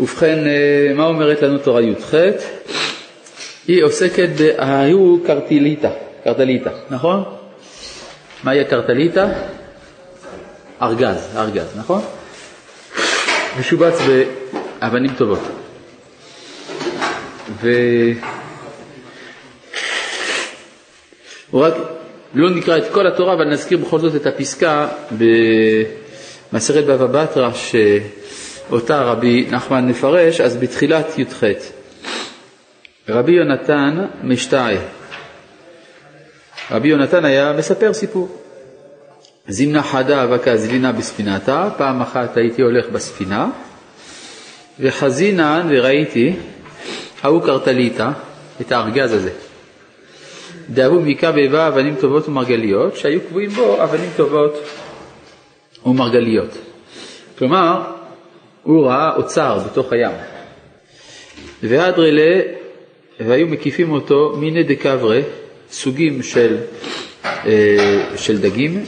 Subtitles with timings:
[0.00, 2.14] ובכן, אה, מה אומרת לנו תורה י"ח?
[3.68, 5.90] היא עוסקת בהיו קרטליטה,
[6.24, 7.24] קרטליטה, נכון?
[8.44, 9.28] מהי הקרטליטה?
[10.82, 12.02] ארגז, ארגז, נכון?
[13.60, 13.94] משובץ
[14.80, 15.40] באבנים טובות.
[17.62, 17.70] ו...
[21.50, 21.74] הוא רק
[22.34, 24.88] לא נקרא את כל התורה, אבל נזכיר בכל זאת את הפסקה
[26.52, 27.50] במסכת בבא בתרא
[28.68, 31.44] שאותה רבי נחמן מפרש, אז בתחילת י"ח.
[33.08, 34.70] רבי יונתן משתעה.
[36.70, 38.28] רבי יונתן היה מספר סיפור.
[39.48, 43.50] זימנה חדה אבקה זלינה בספינתה, פעם אחת הייתי הולך בספינה,
[44.80, 46.36] וחזינן וראיתי,
[47.22, 48.12] ההוא קרטליטה,
[48.60, 49.30] את הארגז הזה.
[50.70, 54.54] דאבו מיקה ואיבה אבנים טובות ומרגליות, שהיו קבועים בו אבנים טובות
[55.86, 56.58] ומרגליות.
[57.38, 57.97] כלומר,
[58.68, 60.12] הוא ראה אוצר בתוך הים.
[61.62, 62.40] ואדרלה,
[63.20, 65.20] והיו מקיפים אותו מיני דקברה,
[65.70, 66.56] סוגים של,
[67.24, 68.84] אה, של דגים,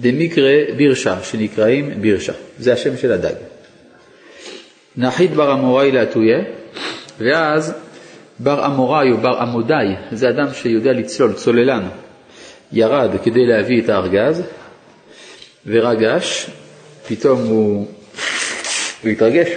[0.00, 3.34] דמיקרא בירשה, שנקראים בירשה, זה השם של הדג.
[4.96, 6.38] נחית בר אמוראי להטויה,
[7.18, 7.74] ואז
[8.38, 11.88] בר אמוראי או בר עמודאי, זה אדם שיודע לצלול, צוללן,
[12.72, 14.42] ירד כדי להביא את הארגז,
[15.66, 16.50] ורגש,
[17.08, 17.86] פתאום הוא,
[19.02, 19.48] הוא התרגש,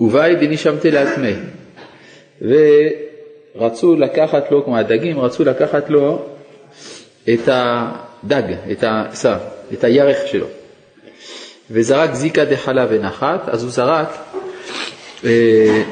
[0.00, 1.30] ובאי דנישמתי להטמא,
[2.42, 6.26] ורצו לקחת לו, כמו הדגים, רצו לקחת לו
[7.34, 9.04] את הדג, את, ה,
[9.72, 10.46] את הירך שלו,
[11.70, 14.08] וזרק זיקה דחלה ונחת, אז הוא זרק
[15.24, 15.82] אה,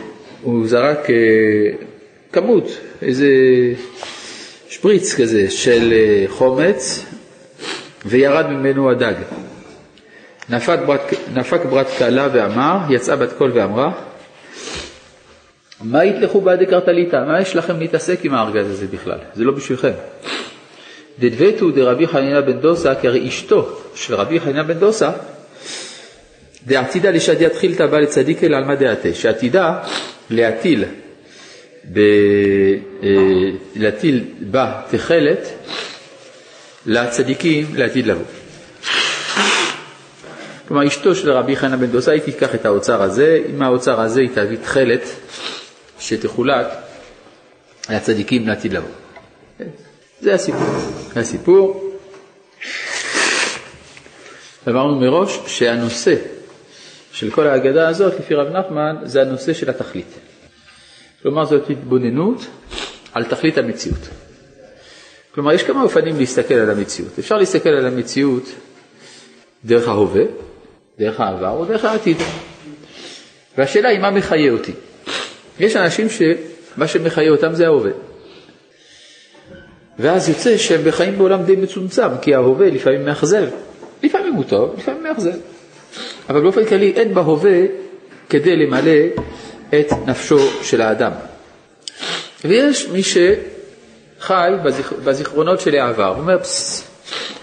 [0.42, 1.15] הוא זרק אה,
[2.33, 3.28] כמות, איזה
[4.69, 7.05] שפריץ כזה של אה, חומץ
[8.06, 9.15] וירד ממנו הדג.
[10.48, 11.00] נפק ברת,
[11.34, 13.92] נפק ברת כלה ואמר, יצאה בת קול ואמרה,
[15.81, 17.25] מה יתלכו בעדי קרטליטה?
[17.25, 19.19] מה יש לכם להתעסק עם הארגז הזה בכלל?
[19.34, 19.93] זה לא בשבילכם.
[21.19, 25.10] דדבטו דרבי חנינא בן דוסה, כי הרי אשתו של רבי חנינא בן דוסה,
[26.66, 29.78] דעתידה לשדיית חילתא בא לצדיק אל עלמא דעתה, שעתידה
[30.31, 30.84] להטיל,
[31.93, 31.99] ב,
[33.03, 33.09] אה,
[33.77, 35.49] להטיל בה תכלת
[36.87, 38.44] לצדיקים לעתיד לבוא.
[40.74, 44.20] כלומר אשתו של רבי חנא בן דוסה היא תיקח את האוצר הזה, עם האוצר הזה
[44.20, 45.02] היא תביא תכלת
[45.98, 46.66] שתחולק
[47.90, 48.88] לצדיקים לעתיד לבוא.
[50.20, 50.68] זה הסיפור.
[51.14, 51.94] זה הסיפור.
[54.68, 56.14] אמרנו מראש שהנושא
[57.12, 60.14] של כל ההגדה הזאת, לפי רב נחמן, זה הנושא של התכלית.
[61.22, 62.46] כלומר, זאת התבוננות
[63.12, 64.08] על תכלית המציאות.
[65.34, 67.18] כלומר, יש כמה אופנים להסתכל על המציאות.
[67.18, 68.44] אפשר להסתכל על המציאות
[69.64, 70.24] דרך ההווה,
[70.99, 72.16] דרך העבר או דרך העתיד.
[73.59, 74.72] והשאלה היא מה מחיה אותי.
[75.60, 77.91] יש אנשים שמה שמחיה אותם זה ההווה.
[79.99, 83.49] ואז יוצא שהם בחיים בעולם די מצומצם, כי ההווה לפעמים מאכזב.
[84.03, 85.34] לפעמים הוא טוב, לפעמים מאכזב.
[86.31, 87.60] אבל באופן כללי אין בהווה
[88.31, 89.22] כדי למלא
[89.71, 91.12] את נפשו של האדם.
[92.44, 94.50] ויש מי שחי.
[95.04, 96.38] בזיכרונות של העבר, הוא אומר,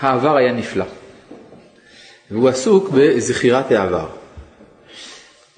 [0.02, 0.86] העבר היה נפלא.
[2.32, 4.08] והוא עסוק בזכירת העבר.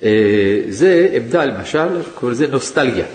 [0.03, 3.06] אה, זה עמדה למשל, קוראים לזה נוסטלגיה.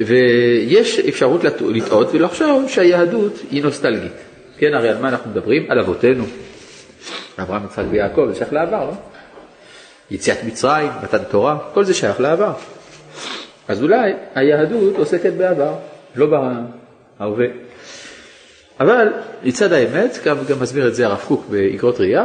[0.00, 4.12] ויש אפשרות לטעות ולחשוב שהיהדות היא נוסטלגית.
[4.58, 5.70] כן, הרי על מה אנחנו מדברים?
[5.70, 6.24] על אבותינו,
[7.38, 8.92] אברהם, יצחק ויעקב, זה שייך לעבר, לא?
[10.10, 12.52] יציאת מצרים, מתן תורה, כל זה שייך לעבר.
[13.68, 15.74] אז אולי היהדות עוסקת בעבר,
[16.14, 16.26] לא
[17.18, 17.67] בהווה.
[18.80, 19.08] אבל
[19.42, 22.24] מצד האמת, גם, גם מסביר את זה הרב קוק באגרות ראייה,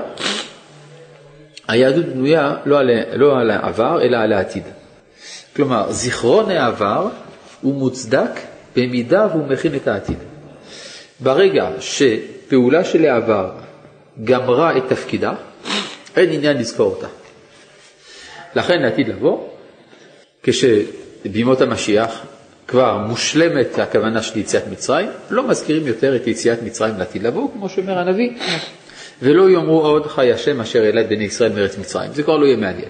[1.67, 4.63] היהדות בנויה לא על, לא על העבר אלא על העתיד.
[5.55, 7.09] כלומר, זיכרון העבר
[7.61, 8.31] הוא מוצדק
[8.75, 10.17] במידה והוא מכין את העתיד.
[11.19, 13.51] ברגע שפעולה של העבר
[14.23, 15.33] גמרה את תפקידה,
[16.15, 17.07] אין עניין לזכור אותה.
[18.55, 19.47] לכן לעתיד לבוא,
[20.43, 22.25] כשבימות המשיח
[22.67, 27.69] כבר מושלמת הכוונה של יציאת מצרים, לא מזכירים יותר את יציאת מצרים לעתיד לבוא, כמו
[27.69, 28.29] שאומר הנביא,
[29.21, 32.45] ולא יאמרו עוד חי השם אשר העלה את בני ישראל מארץ מצרים, זה כבר לא
[32.45, 32.89] יהיה מעניין.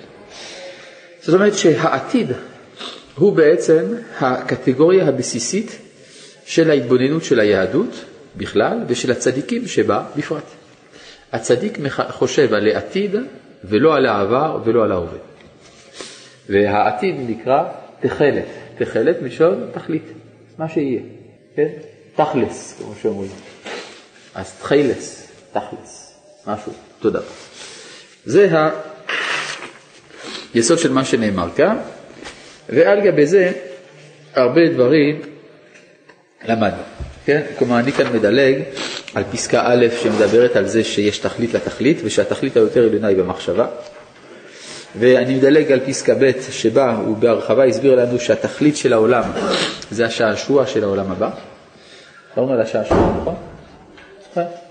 [1.21, 2.31] זאת אומרת שהעתיד
[3.15, 3.85] הוא בעצם
[4.19, 5.79] הקטגוריה הבסיסית
[6.45, 8.05] של ההתבוננות של היהדות
[8.37, 10.43] בכלל ושל הצדיקים שבה בפרט.
[11.31, 11.77] הצדיק
[12.09, 13.15] חושב על העתיד
[13.63, 15.17] ולא על העבר ולא על ההווה.
[16.49, 17.63] והעתיד נקרא
[17.99, 18.47] תכלת,
[18.77, 20.03] תכלת מלשון תכלית,
[20.57, 21.01] מה שיהיה,
[21.55, 21.67] כן?
[22.15, 23.31] תכלס, כמו שאומרים.
[24.35, 27.19] אז תכלס, תכלס, משהו, תודה.
[28.25, 28.49] זה
[30.53, 31.77] היסוד של מה שנאמר כאן,
[32.69, 33.51] ועל גבי זה
[34.35, 35.21] הרבה דברים
[36.47, 36.81] למדנו.
[37.25, 37.41] כן?
[37.57, 38.61] כלומר, אני כאן מדלג
[39.13, 43.67] על פסקה א' שמדברת על זה שיש תכלית לתכלית ושהתכלית היותר עליונה היא במחשבה.
[44.99, 49.23] ואני מדלג על פסקה ב' שבה הוא בהרחבה הסביר לנו שהתכלית של העולם
[49.91, 51.29] זה השעשוע של העולם הבא.
[52.35, 53.35] דיברנו על השעשוע, נכון?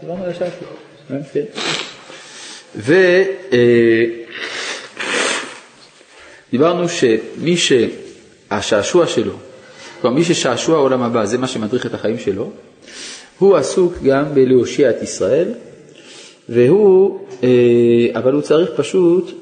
[0.01, 0.69] דיברנו על השעשוע.
[6.53, 9.33] ודיברנו שמי שהשעשוע שלו,
[10.01, 12.51] כלומר מי ששעשוע העולם הבא זה מה שמדריך את החיים שלו,
[13.39, 15.49] הוא עסוק גם בלהושיע את ישראל,
[16.49, 17.49] והוא, אה,
[18.15, 19.35] אבל הוא צריך פשוט אה,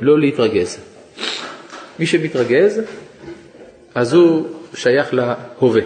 [0.00, 0.78] לא להתרגז.
[1.98, 2.80] מי שמתרגז,
[3.94, 5.82] אז הוא שייך להווה.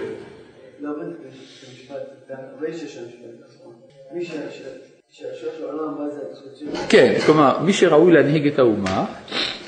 [6.89, 9.05] כן, כלומר, מי שראוי להנהיג את האומה,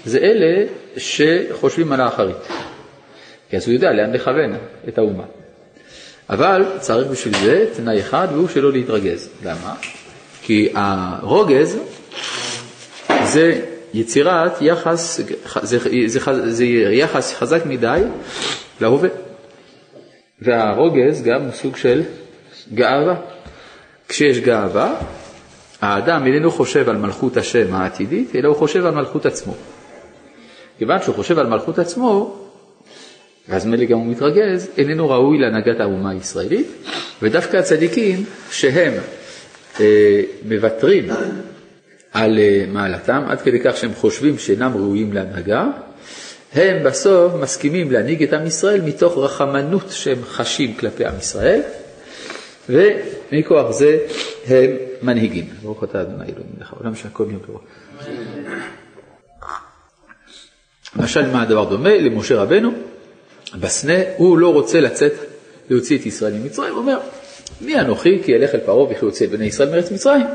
[0.04, 0.66] זה אלה
[0.96, 2.36] שחושבים על האחרית.
[3.50, 4.56] כי אז הוא יודע לאן לכוון
[4.88, 5.24] את האומה.
[6.30, 9.30] אבל צריך בשביל זה תנאי אחד, והוא שלא להתרגז.
[9.44, 9.74] למה?
[10.42, 11.78] כי הרוגז
[13.24, 15.20] זה יצירת יחס,
[15.62, 18.00] זה, זה, זה יחס חזק מדי
[18.80, 19.08] להווה.
[20.42, 22.02] והרוגז גם הוא סוג של
[22.74, 23.14] גאווה.
[24.08, 24.94] כשיש גאווה,
[25.80, 29.54] האדם איננו חושב על מלכות השם העתידית, אלא הוא חושב על מלכות עצמו.
[30.78, 32.36] כיוון שהוא חושב על מלכות עצמו,
[33.48, 36.66] ואז מילא גם הוא מתרגז, איננו ראוי להנהגת האומה הישראלית,
[37.22, 38.92] ודווקא הצדיקים שהם
[39.80, 41.08] אה, מוותרים
[42.16, 45.66] על אה, מעלתם, עד כדי כך שהם חושבים שאינם ראויים להנהגה,
[46.52, 51.60] הם בסוף מסכימים להנהיג את עם ישראל מתוך רחמנות שהם חשים כלפי עם ישראל,
[52.68, 53.98] ומכוח זה
[54.46, 54.70] הם
[55.02, 55.44] מנהיגים.
[55.62, 57.60] ברוך אתה אדוני אלוהים לך, עולם שהכל יום טוב.
[60.96, 61.94] למשל, מה הדבר דומה?
[61.98, 62.72] למשה רבנו,
[63.60, 65.12] בסנה, הוא לא רוצה לצאת,
[65.70, 66.98] להוציא את ישראל ממצרים, הוא אומר,
[67.60, 70.26] מי אנוכי כי אלך אל פרעה וכי יוצא בני ישראל מארץ מצרים.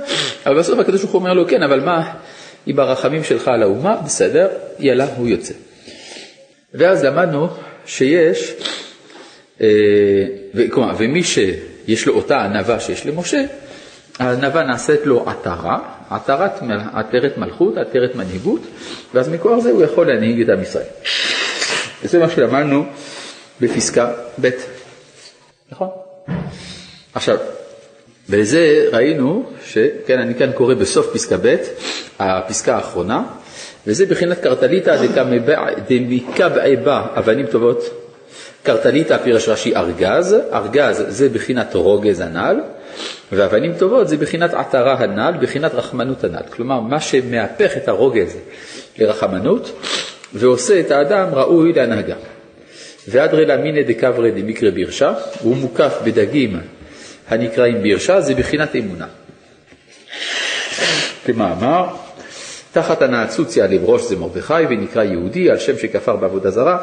[0.46, 2.14] אבל בסוף הקדוש ברוך הוא אומר לו, כן, אבל מה
[2.66, 3.96] עם הרחמים שלך על האומה?
[4.06, 4.50] בסדר,
[4.80, 5.54] יאללה, הוא יוצא.
[6.74, 7.48] ואז למדנו
[7.86, 8.54] שיש,
[9.62, 9.68] אה,
[10.70, 13.44] כלומר, ומי שיש לו אותה ענווה שיש למשה,
[14.20, 15.80] הענווה נעשית לו עטרה,
[16.10, 16.52] עטרת,
[16.94, 18.62] עטרת מלכות, עטרת מנהיגות,
[19.14, 20.86] ואז מכוח זה הוא יכול להנהיג את עם ישראל.
[22.04, 22.86] וזה מה שלמדנו
[23.62, 24.50] בפסקה ב',
[25.72, 25.90] נכון?
[27.14, 27.38] עכשיו,
[28.30, 31.56] בזה ראינו, שכן, אני כאן קורא בסוף פסקה ב',
[32.20, 33.24] הפסקה האחרונה,
[33.88, 34.96] וזה בחינת קרטליתא
[35.88, 37.84] דמקבעי בה אבנים טובות.
[38.64, 42.60] קרטליתא פירש רש"י ארגז, ארגז זה בחינת רוגז הנ"ל,
[43.32, 46.44] ואבנים טובות זה בחינת עטרה הנ"ל, בחינת רחמנות הנ"ל.
[46.50, 48.38] כלומר, מה שמהפך את הרוגז
[48.98, 49.82] לרחמנות,
[50.34, 52.16] ועושה את האדם ראוי להנהגה.
[53.08, 56.60] ואדרא למינא דקברא דמקרא בירשה, הוא מוקף בדגים
[57.32, 59.08] הנקראים בירשה, זה בחינת אמונה.
[61.26, 61.88] כמאמר,
[62.72, 66.78] תחת הנעצוץ יעלב ראש זה מרדכי ונקרא יהודי על שם שכפר בעבודה זרה,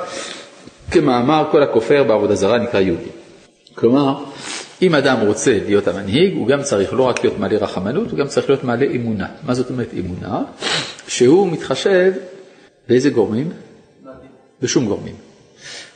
[0.91, 3.11] כמאמר כל הכופר בעבודה זרה נקרא יהודי.
[3.75, 4.25] כלומר,
[4.83, 8.27] אם אדם רוצה להיות המנהיג, הוא גם צריך לא רק להיות מלא רחמנות, הוא גם
[8.27, 9.27] צריך להיות מלא אמונה.
[9.43, 10.43] מה זאת אומרת אמונה?
[11.09, 12.13] שהוא מתחשב
[12.89, 13.51] באיזה גורמים?
[14.63, 15.15] בשום גורמים.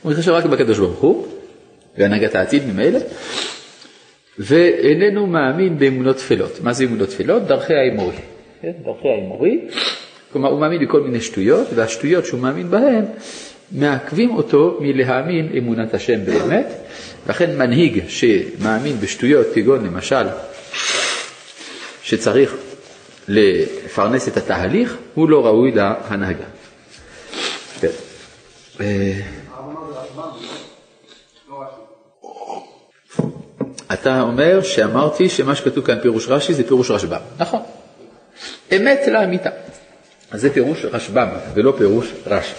[0.01, 1.27] הוא מתחשב רק בקדוש ברוך הוא,
[1.97, 2.99] בהנהגת העתיד ממילא,
[4.39, 6.59] ואיננו מאמין באמונות תפלות.
[6.63, 7.43] מה זה אמונות תפלות?
[7.43, 8.15] דרכי האמורי.
[8.61, 8.71] כן?
[8.85, 9.59] דרכי האמורי,
[10.31, 13.05] כלומר הוא מאמין בכל מיני שטויות, והשטויות שהוא מאמין בהן
[13.71, 16.67] מעכבים אותו מלהאמין אמונת השם באמת,
[17.29, 20.25] לכן מנהיג שמאמין בשטויות כגון למשל
[22.03, 22.55] שצריך
[23.27, 26.45] לפרנס את התהליך, הוא לא ראוי להנהגה.
[27.81, 27.87] כן.
[28.81, 29.21] אה,
[33.93, 37.19] אתה אומר שאמרתי שמה שכתוב כאן פירוש רש"י זה פירוש רשב"ם.
[37.39, 37.61] נכון.
[38.75, 39.49] אמת לאמיתה.
[40.31, 42.53] אז זה פירוש רשב"ם ולא פירוש רש"י.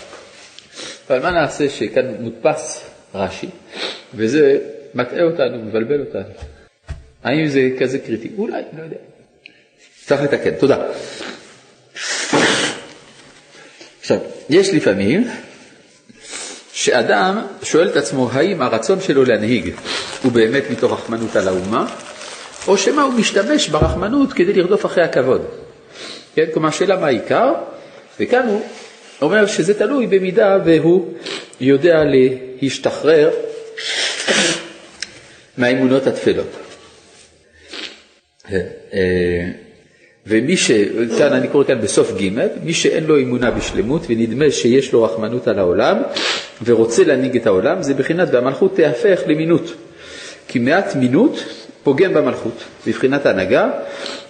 [1.10, 3.46] אבל מה נעשה שכאן מודפס רש"י,
[4.14, 4.58] וזה
[4.94, 6.34] מטעה אותנו, מבלבל אותנו.
[7.24, 8.30] האם זה כזה קריטי?
[8.38, 8.96] אולי, לא יודע.
[10.04, 10.76] צריך לתקן, תודה.
[14.00, 14.18] עכשיו,
[14.50, 15.28] יש לפעמים
[16.74, 19.74] שאדם שואל את עצמו האם הרצון שלו להנהיג
[20.22, 21.86] הוא באמת מתוך רחמנות על האומה,
[22.68, 25.46] או שמא הוא משתמש ברחמנות כדי לרדוף אחרי הכבוד.
[26.34, 26.44] כן?
[26.52, 27.52] כלומר, השאלה מה העיקר,
[28.20, 28.62] וכאן הוא
[29.22, 31.14] אומר שזה תלוי במידה והוא
[31.60, 32.02] יודע
[32.62, 33.30] להשתחרר
[35.58, 36.56] מהאמונות התפלות.
[40.26, 40.70] ומי ש...
[41.18, 42.28] כאן אני קורא כאן בסוף ג'
[42.62, 46.02] מי שאין לו אמונה בשלמות ונדמה שיש לו רחמנות על העולם
[46.64, 49.74] ורוצה להנהיג את העולם זה בחינת והמלכות תהפך למינות
[50.48, 51.44] כי מעט מינות
[51.82, 53.70] פוגם במלכות בבחינת ההנהגה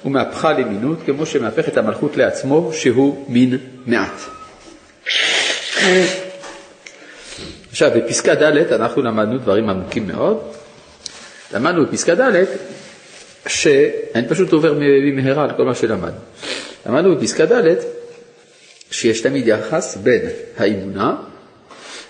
[0.04, 4.20] ומהפכה למינות כמו שמהפך את המלכות לעצמו שהוא מין מעט.
[7.70, 10.40] עכשיו בפסקה ד' אנחנו למדנו דברים עמוקים מאוד.
[11.54, 12.44] למדנו בפסקה ד'
[13.46, 16.18] שאני פשוט עובר במהרה על כל מה שלמדנו.
[16.86, 17.74] למדנו בפסקה ד'
[18.90, 20.22] שיש תמיד יחס בין
[20.58, 21.16] האמונה,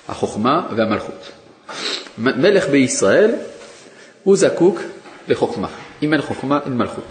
[0.09, 1.31] החוכמה והמלכות.
[2.19, 3.31] מלך בישראל
[4.23, 4.81] הוא זקוק
[5.29, 5.69] לחוכמה.
[6.03, 7.05] אם אין חוכמה, אין מלכות.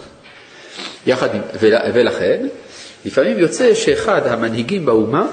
[1.06, 1.40] יחד עם,
[1.94, 2.46] ולכן,
[3.04, 5.26] לפעמים יוצא שאחד המנהיגים באומה,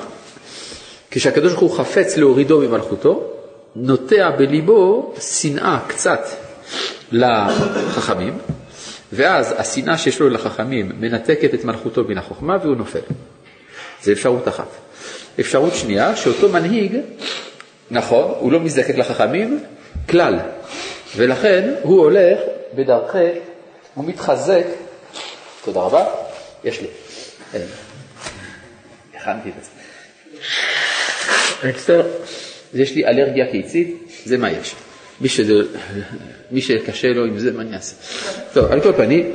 [1.11, 3.31] כשהקדוש ברוך הוא חפץ להורידו ממלכותו,
[3.75, 6.21] נוטע בליבו שנאה קצת
[7.11, 8.37] לחכמים,
[9.13, 12.99] ואז השנאה שיש לו לחכמים מנתקת את מלכותו מן החוכמה והוא נופל.
[14.01, 14.67] זה אפשרות אחת.
[15.39, 16.97] אפשרות שנייה, שאותו מנהיג,
[17.91, 19.63] נכון, הוא לא מזדקק לחכמים
[20.09, 20.39] כלל,
[21.15, 22.39] ולכן הוא הולך
[22.75, 23.17] בדרכי,
[23.93, 24.65] הוא מתחזק,
[25.63, 26.05] תודה רבה,
[26.63, 26.87] יש לי,
[29.15, 29.69] הכנתי את זה.
[31.67, 32.07] מצטער,
[32.73, 34.75] יש לי אלרגיה קיצית, זה מה יש.
[35.21, 35.53] מי, שזה,
[36.51, 37.95] מי שקשה לו עם זה, מה אני אעשה?
[38.53, 39.31] טוב, על כל פנים,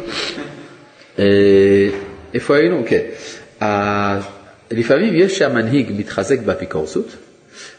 [1.18, 1.24] אה,
[2.34, 2.84] איפה היינו?
[2.86, 3.02] כן.
[4.70, 7.16] לפעמים יש שהמנהיג מתחזק באפיקורסות,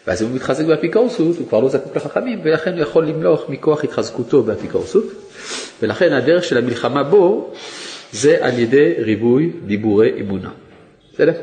[0.08, 3.84] ואז אם הוא מתחזק באפיקורסות, הוא כבר לא זקוק לחכמים, ולכן הוא יכול למלוך מכוח
[3.84, 5.06] התחזקותו באפיקורסות,
[5.82, 7.54] ולכן הדרך של המלחמה בו
[8.12, 10.50] זה על ידי ריבוי דיבורי אמונה.
[11.14, 11.34] בסדר?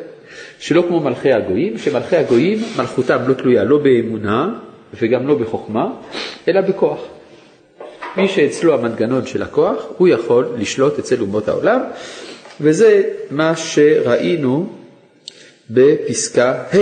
[0.59, 4.55] שלא כמו מלכי הגויים, שמלכי הגויים מלכותם לא תלויה לא באמונה
[5.03, 5.93] וגם לא בחוכמה,
[6.49, 7.01] אלא בכוח.
[8.17, 11.81] מי שאצלו המנגנון של הכוח, הוא יכול לשלוט אצל אומות העולם,
[12.61, 14.67] וזה מה שראינו
[15.71, 16.77] בפסקה ה'.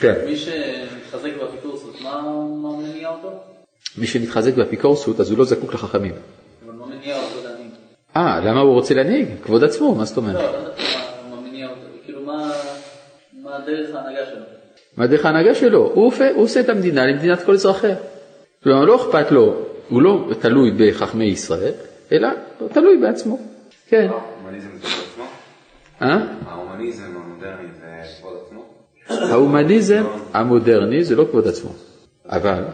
[0.00, 0.14] כן.
[0.26, 2.22] מי שמתחזק באפיקורסות, מה
[2.78, 3.32] מניע אותו?
[3.98, 6.12] מי שמתחזק באפיקורסות, אז הוא לא זקוק לחכמים.
[6.64, 7.70] אבל מה מניע אותו להנהיג?
[8.16, 9.28] אה, למה הוא רוצה להנהיג?
[9.42, 10.34] כבוד עצמו, מה זאת אומרת?
[10.34, 10.74] לא, לא יודעת
[11.30, 14.63] מה מניע אותו, כאילו מה דרך ההנהגה שלו?
[14.96, 15.92] מה דרך ההנהגה שלו?
[15.94, 17.96] הוא עושה את המדינה למדינת כל אזרחיה.
[18.62, 19.54] כלומר, לא אכפת לו,
[19.88, 21.72] הוא לא תלוי בחכמי ישראל,
[22.12, 23.38] אלא הוא תלוי בעצמו.
[23.88, 24.08] כן.
[24.10, 25.24] ההומניזם זה כבוד עצמו?
[26.02, 26.18] אה?
[26.46, 27.86] ההומניזם המודרני זה
[28.20, 28.64] כבוד עצמו?
[29.08, 31.70] ההומניזם המודרני זה לא כבוד עצמו,
[32.26, 32.64] אבל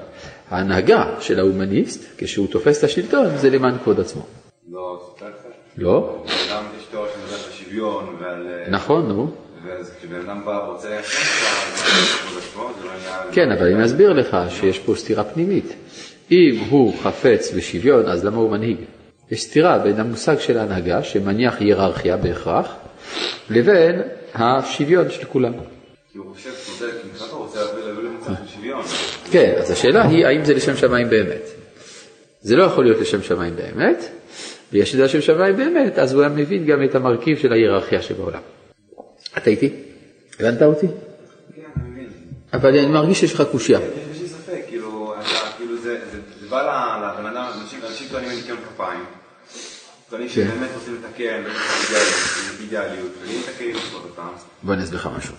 [0.48, 4.22] ההנהגה של ההומניסט, כשהוא תופס את השלטון, זה למען כבוד עצמו.
[4.70, 5.00] לא?
[5.78, 6.24] לא?
[6.50, 8.46] גם יש תיאוריה שמדברת על שוויון ועל...
[8.70, 9.30] נכון, נו.
[9.64, 10.76] ואז כשבן אדם בא.
[13.32, 15.74] כן, אבל אני אסביר לך שיש פה סתירה פנימית.
[16.30, 18.76] אם הוא חפץ בשוויון, אז למה הוא מנהיג?
[19.30, 22.74] יש סתירה בין המושג של ההנהגה, שמניח היררכיה בהכרח,
[23.50, 24.02] לבין
[24.34, 25.52] השוויון של כולם.
[26.12, 26.92] כי הוא חושב, צודק,
[27.30, 28.82] הוא רוצה להביא למצב של שוויון.
[29.30, 31.42] כן, אז השאלה היא האם זה לשם שמיים באמת.
[32.40, 34.04] זה לא יכול להיות לשם שמיים באמת,
[34.72, 38.40] בגלל שזה לשם שמיים באמת, אז הוא היה מבין גם את המרכיב של ההיררכיה שבעולם.
[39.38, 39.70] אתה איתי?
[40.40, 40.86] הבנת אותי?
[40.86, 42.08] כן, אני מבין.
[42.52, 43.78] אבל אני מרגיש שיש לך קושייה.
[43.80, 45.14] יש לי ספק, כאילו,
[45.56, 45.98] כאילו זה
[46.48, 49.04] בא לבן אדם, אנשים טוענים לניקיון כפיים.
[50.10, 50.34] טוענים כן.
[50.34, 51.42] שבאמת רוצים לתקן,
[52.60, 54.28] אידיאליות, ואם תקן לכבוד אותם.
[54.62, 55.34] בוא אני אסביר לך משהו.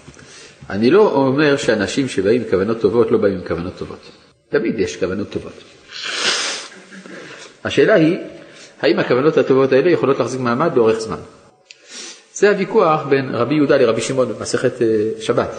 [0.69, 4.11] אני לא אומר שאנשים שבאים עם כוונות טובות לא באים עם כוונות טובות.
[4.49, 5.53] תמיד יש כוונות טובות.
[7.63, 8.17] השאלה היא,
[8.81, 11.19] האם הכוונות הטובות האלה יכולות להחזיק מעמד לאורך זמן?
[12.41, 14.87] זה הוויכוח בין רבי יהודה לרבי שמעון במסכת אה,
[15.19, 15.49] שבת.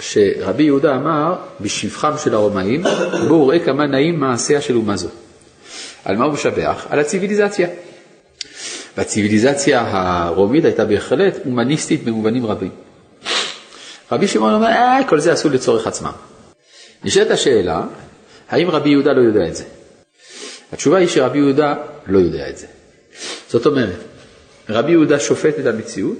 [0.00, 2.82] שרבי יהודה אמר בשבחם של הרומאים,
[3.28, 5.08] בואו ראה כמה נעים מעשיה של אומה זו.
[6.04, 6.86] על מה הוא משבח?
[6.90, 7.68] על הציוויליזציה.
[8.96, 12.70] והציוויליזציה הרומית הייתה בהחלט הומניסטית במובנים רבים.
[14.12, 16.12] רבי שמעון אומר, אה, כל זה עשו לצורך עצמם.
[17.04, 17.82] נשאלת השאלה,
[18.48, 19.64] האם רבי יהודה לא יודע את זה?
[20.72, 21.74] התשובה היא שרבי יהודה
[22.06, 22.66] לא יודע את זה.
[23.48, 23.96] זאת אומרת,
[24.68, 26.18] רבי יהודה שופט את המציאות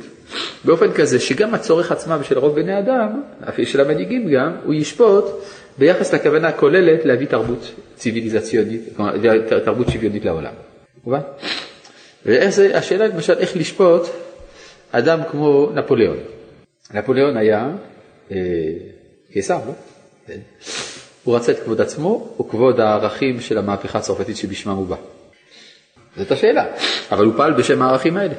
[0.64, 3.22] באופן כזה שגם הצורך עצמם של רוב בני אדם,
[3.64, 5.24] של המנהיגים גם, הוא ישפוט
[5.78, 9.12] ביחס לכוונה הכוללת להביא תרבות ציוויליזציונית, כלומר
[9.64, 10.52] תרבות שוויונית לעולם.
[11.04, 11.20] מובן?
[12.26, 14.02] וזה, השאלה למשל איך לשפוט
[14.92, 16.16] אדם כמו נפוליאון.
[16.94, 17.70] נפוליאון היה
[18.30, 18.36] אה,
[19.32, 19.72] קיסר, לא?
[20.26, 20.38] כן.
[21.24, 24.96] הוא רצה את כבוד עצמו או כבוד הערכים של המהפכה הצרפתית שבשמם הוא בא.
[26.16, 26.64] זאת השאלה,
[27.12, 28.34] אבל הוא פעל בשם הערכים האלה.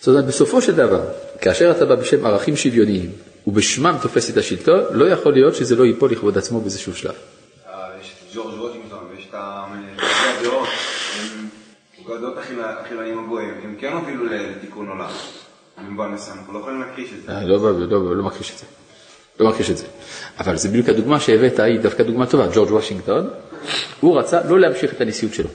[0.00, 1.00] זאת אומרת, בסופו של דבר,
[1.40, 3.12] כאשר אתה בא בשם ערכים שוויוניים
[3.46, 7.14] ובשמם תופס את השלטון, לא יכול להיות שזה לא ייפול לכבוד עצמו באיזשהו שלב.
[7.66, 9.34] אה, יש את ג'ורג' וושינגטון ויש את
[10.40, 10.68] הדעות,
[11.20, 11.48] הם
[12.04, 15.10] גדות החילונים הגויים, הם כן הובילו לתיקון עולם.
[15.78, 17.32] אנחנו לא יכולים להכחיש את זה.
[17.32, 18.64] אה, לא, לא, לא, לא מכחיש את זה.
[19.40, 19.86] לא מכחיש את זה.
[20.38, 22.46] אבל זה בדיוק הדוגמה שהבאת, היא דווקא דוגמה טובה.
[22.54, 23.30] ג'ורג' וושינגטון,
[24.00, 25.48] הוא רצה לא להמשיך את הנשיאות שלו.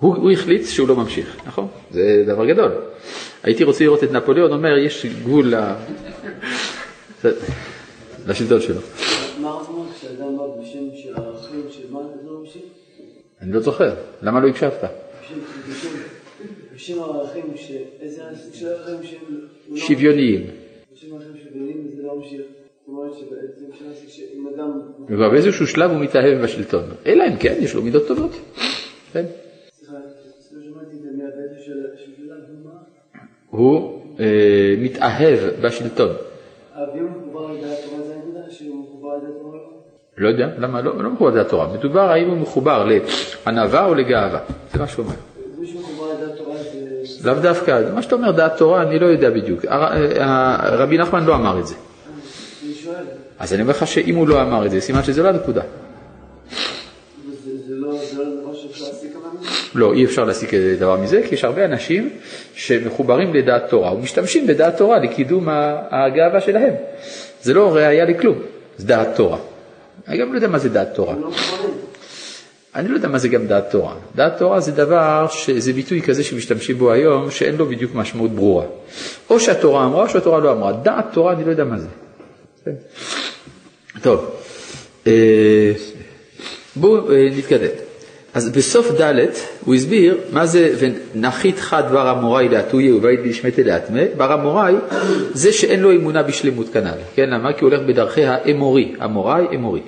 [0.00, 1.68] הוא, הוא החליט שהוא לא ממשיך, נכון?
[1.90, 2.72] זה דבר גדול.
[3.42, 5.74] הייתי רוצה לראות את נפוליאון אומר, יש גבול ל...
[8.28, 8.80] לשלטון שלו.
[8.80, 9.42] זה
[10.22, 10.56] לא?
[13.40, 14.84] אני לא זוכר, למה לא הקשבת?
[16.74, 17.44] בשם- הערכים,
[18.00, 18.42] איזה ערכים
[19.02, 19.18] שהם...
[19.70, 20.46] לא- שוויוניים.
[20.92, 22.40] בשם הערכים שוויוניים וזה לא ממשיך.
[22.40, 23.32] זאת אומרת שבעצם
[23.72, 24.80] אפשר להסיק שאם אדם...
[25.08, 26.82] וכבר באיזשהו שלב הוא מתאהב בשלטון.
[27.06, 28.30] אלא אם כן, יש לו מידות טובות.
[29.12, 29.24] כן.
[29.78, 29.92] סליחה,
[30.52, 31.72] לא שמעתי את זה מהבית של
[32.04, 32.70] של שולם, מה?
[32.70, 32.70] הוא אה, מתאהב בשלטון.
[32.70, 33.39] האבי הוא מחובר לדעת תורה זה העמדה שהוא
[38.74, 39.58] מחובר לדעת תורה?
[40.18, 41.68] לא יודע, למה לא, לא מחובר לדעת תורה.
[41.78, 42.86] מדובר האם הוא מחובר
[43.46, 44.40] לענווה או לגאווה.
[44.72, 45.14] זה מה שהוא אומר.
[47.24, 49.64] לאו דווקא, מה שאתה אומר דעת תורה, אני לא יודע בדיוק.
[49.64, 51.74] הר- אה, רבי נחמן לא אמר את זה.
[53.38, 55.62] אז אני אומר לך שאם הוא לא אמר את זה, סימן שזה לא הנקודה.
[57.44, 59.40] זה זה לא זה לא דבר שאפשר להסיק ממנו?
[59.74, 62.10] לא, אי אפשר להסיק דבר מזה, כי יש הרבה אנשים
[62.54, 65.48] שמחוברים לדעת תורה ומשתמשים בדעת תורה לקידום
[65.90, 66.74] הגאווה שלהם.
[67.42, 68.38] זה לא ראייה לכלום,
[68.76, 69.38] זה דעת תורה.
[70.08, 71.14] אני גם לא יודע מה זה דעת תורה.
[71.20, 71.30] לא.
[72.74, 73.94] אני לא יודע מה זה גם דעת תורה.
[74.14, 75.26] דעת תורה זה דבר,
[75.58, 78.64] זה ביטוי כזה שמשתמשים בו היום, שאין לו בדיוק משמעות ברורה.
[79.30, 80.72] או שהתורה אמרה או שהתורה לא אמרה.
[80.72, 81.86] דעת תורה אני לא יודע מה זה.
[82.64, 82.74] כן.
[84.02, 84.30] טוב,
[85.06, 85.72] אה,
[86.76, 87.89] בואו אה, נתקדם.
[88.34, 89.26] אז בסוף ד'
[89.64, 94.02] הוא הסביר מה זה ונחית חד בר אמוראי להטויה ובית בישמטה להטמא.
[94.16, 94.74] בר אמוראי
[95.34, 96.98] זה שאין לו אמונה בשלמות כנ"ל.
[97.14, 97.52] כן, למה?
[97.52, 98.94] כי הוא הולך בדרכי האמורי.
[99.04, 99.80] אמוראי, אמורי.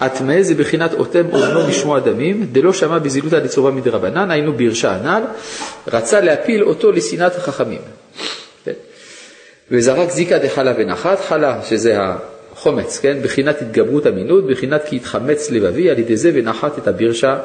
[0.00, 5.22] הטמא זה בחינת אוטם אוזנו משמוע דמים, דלא שמע בזילותא דצרובה מדרבנן, היינו בירשה הנ"ל,
[5.92, 7.78] רצה להפיל אותו לשנאת החכמים.
[8.64, 8.72] כן?
[9.70, 11.98] וזרק זיקה דחלה ונחת, חלה שזה
[12.66, 13.16] החומץ, כן?
[13.22, 17.38] בחינת התגברות אמינות, בחינת כי התחמץ לבבי, על ידי זה ונחת את הבירשה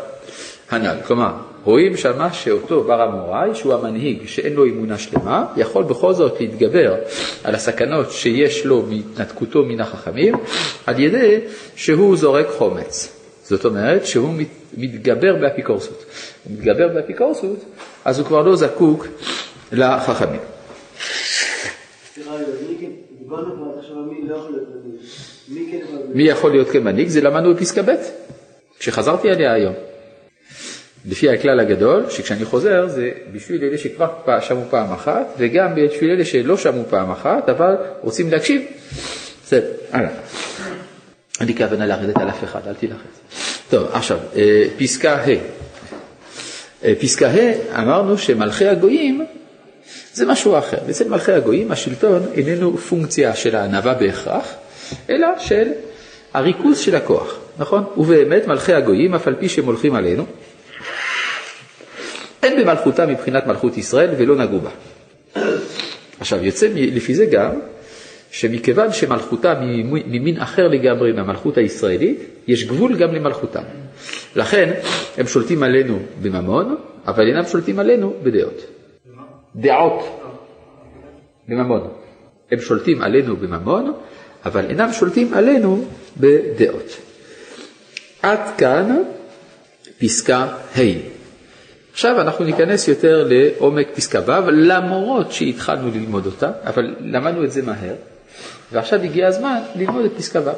[0.70, 0.96] הנ"ל.
[1.08, 1.32] כלומר,
[1.64, 6.96] רואים שמה שאותו בר אמוראי, שהוא המנהיג שאין לו אמונה שלמה, יכול בכל זאת להתגבר
[7.44, 10.36] על הסכנות שיש לו מהתנתקותו מן החכמים,
[10.86, 11.40] על ידי
[11.76, 13.18] שהוא זורק חומץ.
[13.44, 16.06] זאת אומרת שהוא מת- מתגבר באפיקורסות.
[16.44, 17.60] הוא מתגבר באפיקורסות,
[18.06, 19.08] אז הוא כבר לא זקוק
[19.72, 20.40] לחכמים.
[23.32, 24.81] דיברנו כבר עד עכשיו מי לא יכול מנהיג.
[25.52, 27.08] מי כן מי יכול להיות כמנהיג?
[27.08, 27.96] זה למדנו בפסקה ב',
[28.80, 29.74] כשחזרתי עליה היום.
[31.06, 36.26] לפי הכלל הגדול, שכשאני חוזר זה בשביל אלה שכבר שמעו פעם אחת, וגם בשביל אלה
[36.26, 38.62] שלא שמעו פעם אחת, אבל רוצים להקשיב.
[39.46, 40.10] בסדר, הלאה.
[41.40, 43.20] אין לי כוונה לרדת על אף אחד, אל תילחץ.
[43.70, 45.28] טוב, עכשיו, אה, פסקה ה'.
[46.84, 49.26] אה, פסקה ה', אמרנו שמלכי הגויים
[50.14, 50.78] זה משהו אחר.
[50.90, 54.54] אצל מלכי הגויים השלטון איננו פונקציה של הענווה בהכרח,
[55.10, 55.68] אלא של
[56.34, 57.84] הריכוז של הכוח, נכון?
[57.98, 60.26] ובאמת מלכי הגויים, אף על פי שהם הולכים עלינו,
[62.44, 64.70] אין במלכותם מבחינת מלכות ישראל ולא נגעו בה.
[66.20, 67.52] עכשיו, יוצא לפי זה גם,
[68.32, 73.64] שמכיוון שמלכותם היא ממ- ממין אחר לגמרי מהמלכות הישראלית, יש גבול גם למלכותם.
[74.36, 74.74] לכן,
[75.18, 76.76] הם שולטים עלינו בממון,
[77.08, 78.62] אבל אינם שולטים עלינו בדעות.
[79.56, 80.22] דעות
[81.48, 81.88] בממון.
[82.52, 83.94] הם שולטים עלינו בממון,
[84.46, 85.86] אבל אינם שולטים עלינו
[86.18, 86.98] בדעות.
[88.22, 89.04] עד כאן
[90.00, 90.82] פסקה ה'.
[91.92, 97.62] עכשיו אנחנו ניכנס יותר לעומק פסקה ו', למרות שהתחלנו ללמוד אותה, אבל למדנו את זה
[97.62, 97.96] מהר,
[98.72, 100.52] ועכשיו הגיע הזמן ללמוד את פסקה ו'.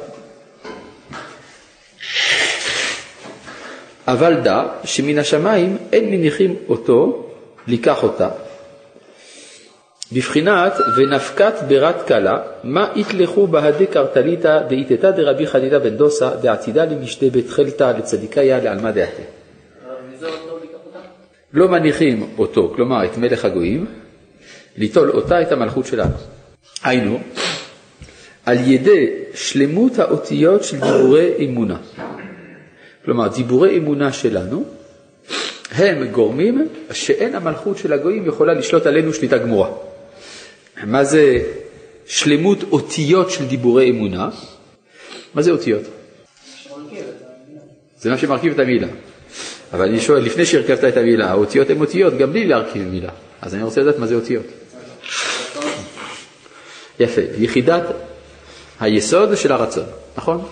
[4.08, 7.26] אבל דע שמן השמיים אין מניחים אותו,
[7.66, 8.28] לקח אותה,
[10.14, 17.26] בבחינת ונפקת ברת קלה, מה יתלכו בהדי קרטליתא דאיתתא דרבי חנינא בן דוסא דעתידא למשתה
[17.32, 19.22] בית חלתא לצדיקיה לעלמא דעתה.
[21.52, 23.86] לא מניחים אותו, כלומר את מלך הגויים,
[24.76, 26.14] ליטול אותה את המלכות שלנו.
[26.84, 27.20] היינו,
[28.46, 31.76] על ידי שלמות האותיות של דיבורי אמונה.
[33.04, 34.64] כלומר, דיבורי אמונה שלנו,
[35.70, 39.68] הם גורמים שאין המלכות של הגויים יכולה לשלוט עלינו שליטה גמורה.
[40.86, 41.42] מה זה
[42.06, 44.28] שלמות אותיות של דיבורי אמונה?
[45.34, 45.82] מה זה אותיות?
[47.98, 48.88] זה מה שמרכיב את המילה.
[49.72, 53.10] אבל אני שואל, לפני שהרכבת את המילה, האותיות הן אותיות גם בלי להרכיב מילה.
[53.42, 54.46] אז אני רוצה לדעת מה זה אותיות.
[57.00, 57.82] יפה, יחידת
[58.80, 59.84] היסוד של הרצון,
[60.16, 60.44] נכון?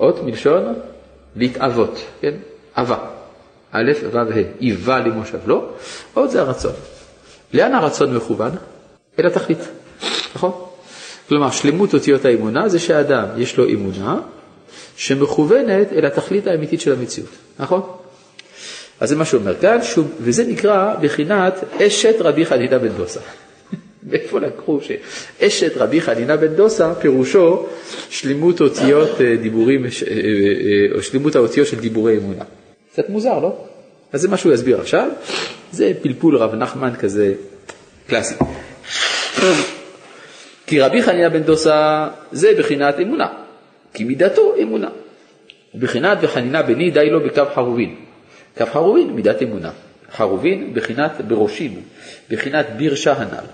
[0.00, 0.74] אות מלשון
[1.36, 2.34] להתאבות, כן?
[2.78, 2.98] אהבה.
[3.72, 4.24] א', ו', ה',
[4.60, 5.72] היווה למושב לו,
[6.14, 6.72] עוד זה הרצון.
[7.52, 8.50] לאן הרצון מכוון?
[9.18, 9.58] אל התכלית,
[10.34, 10.52] נכון?
[11.28, 14.20] כלומר, שלמות אותיות האמונה זה שהאדם יש לו אמונה
[14.96, 17.80] שמכוונת אל התכלית האמיתית של המציאות, נכון?
[19.00, 23.20] אז זה מה שהוא אומר כאן, שוב, וזה נקרא בחינת אשת רבי חנינה בן דוסה.
[24.10, 27.66] מאיפה לקחו שאשת רבי חנינה בן דוסה פירושו
[28.10, 32.44] שלמות אותיות אה, דיבורים, אה, אה, או שלמות האותיות של דיבורי אמונה.
[32.92, 33.56] קצת מוזר, לא?
[34.12, 35.08] אז זה מה שהוא יסביר עכשיו,
[35.72, 37.34] זה פלפול רב נחמן כזה
[38.06, 38.34] קלאסי.
[40.66, 43.28] כי רבי חנינא בן דוסה זה בחינת אמונה,
[43.94, 44.88] כי מידתו אמונה.
[45.74, 47.94] בחינת וחנינה בני די לו בקו חרובין.
[48.56, 49.70] קו חרובין מידת אמונה.
[50.16, 51.82] חרובין בחינת בראשים,
[52.30, 53.44] בחינת ביר שהנ"ל,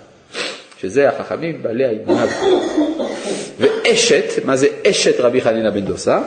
[0.81, 2.27] שזה החכמים בעלי האמונה.
[3.59, 6.23] ואשת, מה זה אשת רבי חנינא בן דוסה?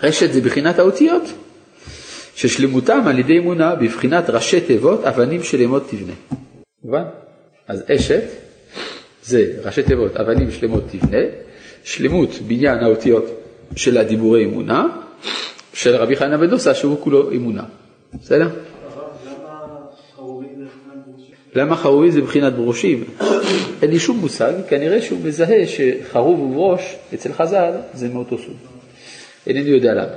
[0.00, 1.22] אשת זה בחינת האותיות,
[2.34, 6.12] ששלמותם על ידי אמונה בבחינת ראשי תיבות אבנים שלמות תבנה.
[6.84, 7.02] מובן?
[7.68, 8.22] אז אשת
[9.22, 11.22] זה ראשי תיבות אבנים שלמות תבנה,
[11.84, 13.24] שלמות בניין האותיות
[13.76, 14.86] של הדיבורי אמונה,
[15.72, 17.64] של רבי חנינא בן דוסה שהוא כולו אמונה.
[18.14, 18.48] בסדר?
[21.54, 23.04] למה חרובי זה מבחינת ברושים?
[23.82, 28.56] אין לי שום מושג, כנראה שהוא מזהה שחרוב וברוש אצל חז"ל זה מאותו סוג.
[29.46, 30.14] אינני יודע למה.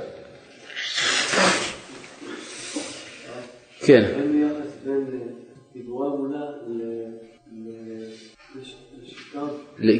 [3.80, 4.27] כן.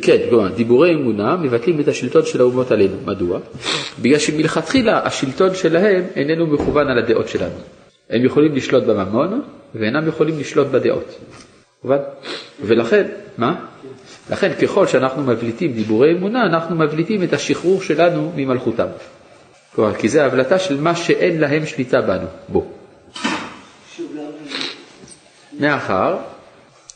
[0.03, 2.97] כן, כלומר, דיבורי אמונה מבטלים את השלטון של האומות עלינו.
[3.05, 3.39] מדוע?
[4.03, 7.55] בגלל שמלכתחילה השלטון שלהם איננו מכוון על הדעות שלנו.
[8.11, 9.43] הם יכולים לשלוט בממון
[9.75, 11.19] ואינם יכולים לשלוט בדעות.
[11.85, 11.99] מובן?
[12.61, 13.07] ולכן,
[13.39, 13.65] מה?
[14.31, 18.87] לכן ככל שאנחנו מבליטים דיבורי אמונה, אנחנו מבליטים את השחרור שלנו ממלכותם.
[19.75, 22.67] כלומר, כי זה הבלטה של מה שאין להם שליטה בנו, בו.
[23.97, 24.29] שוב, למה?
[25.61, 26.17] מאחר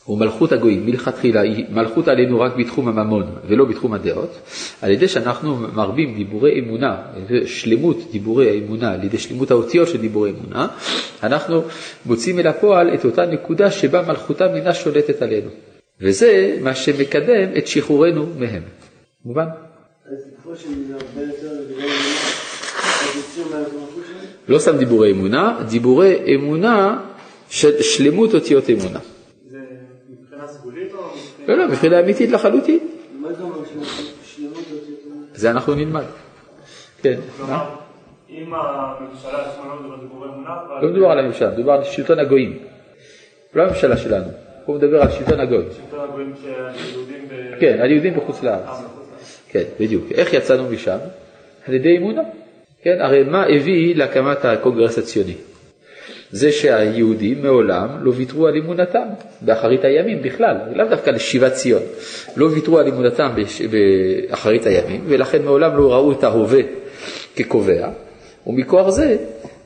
[0.09, 4.38] ומלכות הגויים מלכתחילה היא מלכות עלינו רק בתחום הממון ולא בתחום הדעות,
[4.83, 6.97] על ידי שאנחנו מרבים דיבורי אמונה
[7.29, 10.69] ושלמות דיבורי האמונה, על ידי שלמות האותיות של דיבורי אמונה,
[11.23, 11.62] אנחנו
[12.07, 15.51] מוצאים אל הפועל את אותה נקודה שבה מלכותם אינה שולטת עלינו.
[16.01, 18.62] וזה מה שמקדם את שחרורנו מהם.
[19.25, 19.47] מובן?
[24.49, 27.01] לא סתם דיבורי אמונה, דיבורי אמונה
[27.49, 28.99] של שלמות אותיות אמונה.
[29.51, 29.59] זה
[30.11, 31.32] מבחינה סגולית או מבחינה...
[31.48, 32.78] לא, לא, מבחינה אמיתית לחלוטין.
[35.35, 36.05] זה אנחנו נלמד.
[37.02, 37.20] כן?
[38.31, 40.57] אם הממשלה עצמה לא מדברת אמונה.
[40.83, 42.59] לא מדובר על הממשלה, מדובר על שלטון הגויים.
[43.55, 44.28] לא הממשלה שלנו,
[44.64, 45.68] הוא מדבר על שלטון הגויים.
[45.72, 47.28] שלטון הגויים שהיהודים.
[47.61, 48.31] כן, על יהודים אה, לארץ.
[48.31, 48.83] בחוץ לארץ.
[49.48, 50.05] כן, בדיוק.
[50.12, 50.98] איך יצאנו משם?
[51.68, 52.22] על ידי אמונה.
[52.83, 55.35] כן, הרי מה הביא להקמת הקונגרס הציוני?
[56.33, 59.09] זה שהיהודים מעולם לא ויתרו על אמונתם
[59.40, 61.83] באחרית הימים בכלל, לאו דווקא לשיבת ציון.
[62.37, 63.33] לא ויתרו על אמונתם
[63.71, 66.61] באחרית הימים, ולכן מעולם לא ראו את ההווה
[67.37, 67.88] כקובע,
[68.47, 69.16] ומכוח זה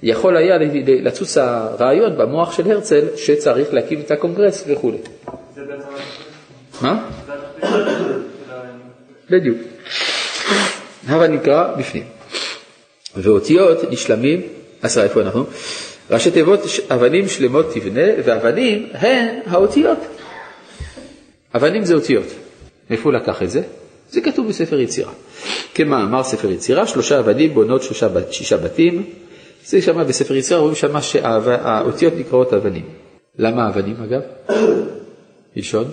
[0.03, 0.59] יכול היה
[1.03, 4.93] לצוץ הרעיון במוח של הרצל שצריך להקים את הקונגרס וכו'.
[5.55, 5.89] זה בעצם.
[6.83, 7.09] מה?
[9.31, 9.59] בדיוק.
[11.09, 12.05] הבה נקרא בפנים.
[13.17, 14.41] ואותיות נשלמים,
[14.83, 15.45] עשרה איפה אנחנו?
[16.11, 19.99] ראשי תיבות אבנים שלמות תבנה, ואבנים הן האותיות.
[21.55, 22.27] אבנים זה אותיות.
[22.91, 23.63] מאיפה הוא לקח את זה?
[24.11, 25.13] זה כתוב בספר יצירה.
[25.75, 29.11] כמאמר ספר יצירה, שלושה אבנים בונות שלושה, שישה בתים.
[29.65, 32.85] זה שם בספר יצירה, רואים שם שהאותיות נקראות אבנים.
[33.39, 34.21] למה אבנים אגב?
[35.57, 35.85] מלשון?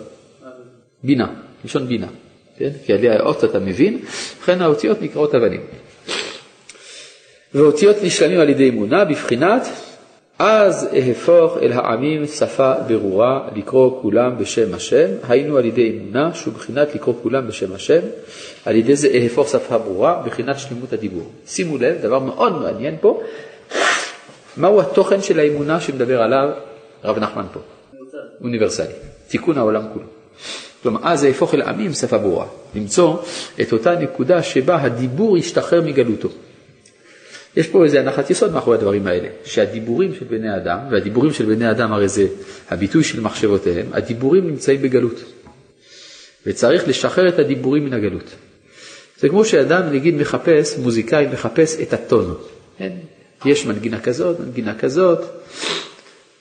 [1.03, 1.27] בינה,
[1.63, 2.07] מלשון בינה,
[2.57, 2.69] כן?
[2.85, 3.99] כי על האות אתה מבין,
[4.41, 5.61] לכן האותיות נקראות אבנים.
[7.53, 9.67] ואותיות נשלמים על ידי אמונה בבחינת
[10.39, 16.53] אז אהפוך אל העמים שפה ברורה לקרוא כולם בשם השם, היינו על ידי אמונה שהוא
[16.53, 17.99] בחינת לקרוא כולם בשם השם,
[18.65, 21.31] על ידי זה אהפוך שפה ברורה, בחינת שלמות הדיבור.
[21.47, 23.21] שימו לב, דבר מאוד מעניין פה,
[24.57, 26.49] מהו התוכן של האמונה שמדבר עליו
[27.03, 27.59] רב נחמן פה?
[28.41, 28.93] אוניברסלי,
[29.27, 30.05] תיקון העולם כולו.
[30.83, 33.17] כלומר, אז זה יהפוך אל עמים שפה ברורה, למצוא
[33.61, 36.29] את אותה נקודה שבה הדיבור ישתחרר מגלותו.
[37.55, 41.71] יש פה איזה הנחת יסוד מאחורי הדברים האלה, שהדיבורים של בני אדם, והדיבורים של בני
[41.71, 42.27] אדם הרי זה
[42.69, 45.23] הביטוי של מחשבותיהם, הדיבורים נמצאים בגלות.
[46.45, 48.35] וצריך לשחרר את הדיבורים מן הגלות.
[49.19, 52.35] זה כמו שאדם נגיד מחפש, מוזיקאי מחפש את הטון.
[52.77, 52.91] כן?
[53.45, 55.19] יש מנגינה כזאת, מנגינה כזאת,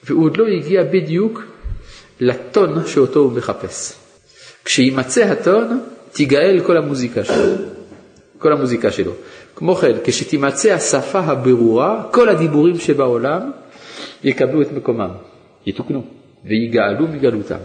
[0.03, 1.43] והוא עוד לא הגיע בדיוק
[2.19, 3.93] לטון שאותו הוא מחפש.
[4.65, 5.79] כשימצא הטון,
[6.11, 7.72] תיגאל כל המוזיקה שלו.
[8.43, 9.11] כל המוזיקה שלו.
[9.55, 13.51] כמו כן, כשתימצא השפה הברורה, כל הדיבורים שבעולם
[14.23, 15.11] יקבלו את מקומם,
[15.65, 16.03] יתוקנו,
[16.45, 17.57] ויגאלו מגלותם.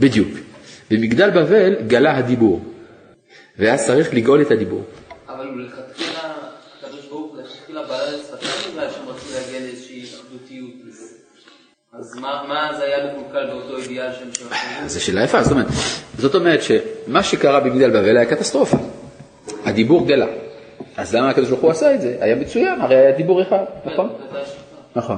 [0.00, 0.28] בדיוק.
[0.90, 2.64] במגדל בבל גלה הדיבור,
[3.58, 4.84] ואז צריך לגאול את הדיבור.
[5.28, 6.34] אבל הוא לכתחילה,
[6.78, 10.80] הקדוש ברוך הוא לכתחילה ברא את שפתיים, אולי שהם רצו להגיע לאיזושהי אחדותיות.
[12.00, 14.88] אז מה מה זה היה מקולקל באותו אידיאל שהם שואלים?
[14.88, 15.66] זו שאלה יפה, זאת אומרת,
[16.18, 18.76] זאת אומרת שמה שקרה במגדל בבל היה קטסטרופה.
[19.64, 20.26] הדיבור גלה.
[20.96, 22.16] אז למה הקדוש ברוך הוא עשה את זה?
[22.20, 24.08] היה מצוין, הרי היה דיבור אחד, נכון?
[24.96, 25.16] נכון.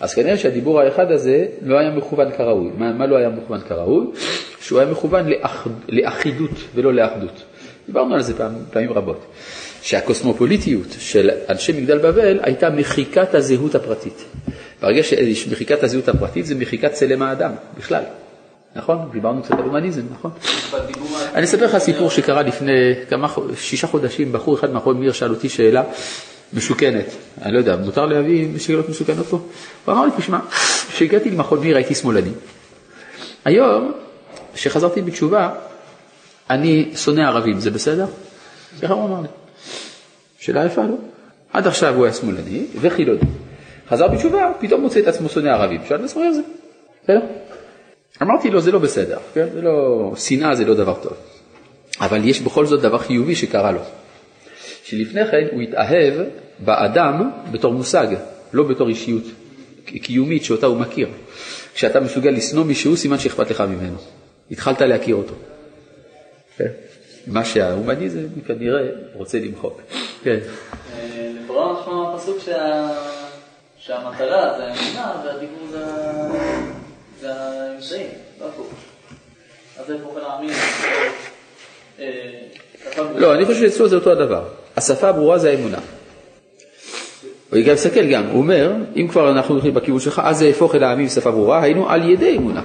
[0.00, 2.70] אז כנראה שהדיבור האחד הזה לא היה מכוון כראוי.
[2.78, 4.06] מה, מה לא היה מכוון כראוי?
[4.60, 7.42] שהוא היה מכוון לאח, לאחידות ולא לאחדות.
[7.86, 9.24] דיברנו על זה פעם, פעמים רבות.
[9.82, 14.24] שהקוסמופוליטיות של אנשי מגדל בבל הייתה מחיקת הזהות הפרטית.
[14.80, 18.02] ברגע שיש מחיקת הזהות הפרטית זה מחיקת צלם האדם בכלל.
[18.76, 18.98] נכון?
[19.12, 20.30] דיברנו קצת על הומניזם, נכון?
[21.34, 25.48] אני אספר לך סיפור שקרה לפני כמה, שישה חודשים, בחור אחד מאחורי מיר שאל אותי
[25.48, 25.82] שאלה
[26.52, 27.06] משוכנת,
[27.42, 29.40] אני לא יודע, מותר להביא שאלות מסוכנות פה?
[29.84, 30.38] הוא אמר לי, תשמע,
[30.92, 32.30] כשהגעתי למכון מיר הייתי שמאלני.
[33.44, 33.92] היום,
[34.54, 35.50] כשחזרתי בתשובה,
[36.50, 38.06] אני שונא ערבים, זה בסדר?
[38.82, 39.28] ככה הוא אמר לי.
[40.38, 40.96] שאלה יפה, לא?
[41.52, 43.20] עד עכשיו הוא היה שמאלני וחילוני.
[43.88, 45.80] חזר בתשובה, פתאום מוצא את עצמו שונא ערבים.
[45.88, 46.40] שאל את עצמו זה?
[47.04, 47.20] בסדר?
[48.22, 49.46] אמרתי לו, זה לא בסדר, כן?
[49.54, 51.12] זה לא, שנאה זה לא דבר טוב.
[52.00, 53.80] אבל יש בכל זאת דבר חיובי שקרה לו.
[54.84, 56.14] שלפני כן הוא התאהב
[56.58, 58.06] באדם בתור מושג,
[58.52, 59.22] לא בתור אישיות
[59.84, 61.08] קיומית שאותה הוא מכיר.
[61.74, 63.96] כשאתה מסוגל לשנוא מישהו, סימן שאכפת לך ממנו.
[64.50, 65.34] התחלת להכיר אותו.
[66.56, 66.68] כן?
[67.26, 68.80] מה שההומניזם כנראה
[69.14, 69.80] רוצה למחוק.
[70.22, 70.38] כן.
[70.98, 73.17] אה, לכאורה משמע מהפסוק שה-
[73.88, 75.66] שהמטרה זה האמונה והדיבור
[77.20, 78.06] זה האמצעים,
[78.40, 78.66] לא הפוך.
[79.78, 80.10] אז איפה
[82.82, 83.20] שפה ברורה.
[83.20, 84.42] לא, אני חושב שאצלו זה אותו הדבר.
[84.76, 85.78] השפה הברורה זה האמונה.
[87.50, 90.74] הוא גם מסתכל גם, הוא אומר, אם כבר אנחנו הולכים בכיוון שלך, אז זה יהפוך
[90.74, 92.62] אל העמים שפה ברורה, היינו על ידי אמונה.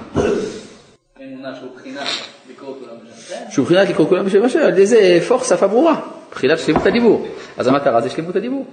[1.22, 2.04] אמונה שהוא בחינה,
[2.50, 3.34] לקרוא כולם בשם.
[3.34, 6.86] כן, שהוא מבחינת לקרוא כולם בשם השם, על ידי זה יהפוך שפה ברורה, מבחינת שלמות
[6.86, 7.26] הדיבור.
[7.56, 8.66] אז המטרה זה שלמות הדיבור.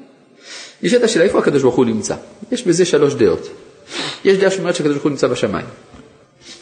[0.83, 2.15] נשאלת השאלה, איפה הקדוש ברוך הוא נמצא?
[2.51, 3.47] יש בזה שלוש דעות.
[4.25, 5.65] יש דעה שאומרת שהקדוש ברוך הוא נמצא בשמיים.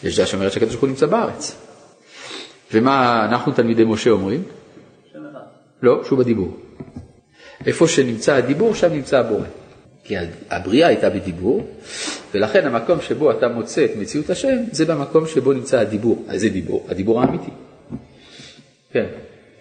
[0.04, 1.56] יש דעה שאומרת שהקדוש ברוך הוא נמצא בארץ.
[2.74, 4.44] ומה אנחנו תלמידי משה אומרים?
[5.82, 6.58] לא, שהוא בדיבור.
[7.66, 9.46] איפה שנמצא הדיבור, שם נמצא הבורא.
[10.04, 10.16] כי
[10.50, 11.68] הבריאה הייתה בדיבור,
[12.34, 16.26] ולכן המקום שבו אתה מוצא את מציאות השם, זה במקום שבו נמצא הדיבור.
[16.30, 16.86] איזה דיבור?
[16.90, 17.52] הדיבור האמיתי.
[18.92, 19.06] כן.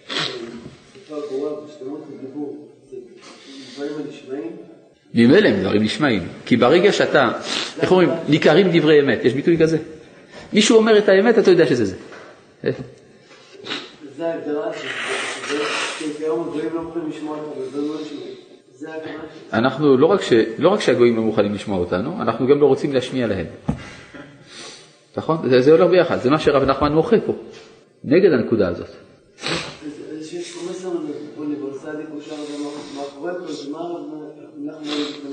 [0.07, 2.97] שפה ברורה בשלמות הדיבור, זה
[3.79, 4.51] דברים הנשמעים,
[5.13, 6.27] ממילא הם דברים נשמעים.
[6.45, 7.31] כי ברגע שאתה,
[7.81, 9.77] איך אומרים, ניכרים דברי אמת, יש ביטוי כזה?
[10.53, 11.95] מישהו אומר את האמת, אתה יודע שזה זה.
[14.17, 14.71] זה ההגדרה
[19.53, 22.93] אנחנו, לא רק, ש, לא רק שהגויים לא מוכנים לשמוע אותנו, אנחנו גם לא רוצים
[22.93, 23.45] להשמיע להם.
[25.17, 25.49] נכון?
[25.49, 27.33] זה, זה הולך ביחד, זה מה שרב נחמן מוחה פה,
[28.03, 28.87] נגד הנקודה הזאת.
[28.87, 28.95] אז-
[30.19, 30.89] אז שיש פה מסר
[31.37, 33.79] אוניברסלי, כמו שאמר, מה קורה פה, זה מה
[34.67, 34.83] אנחנו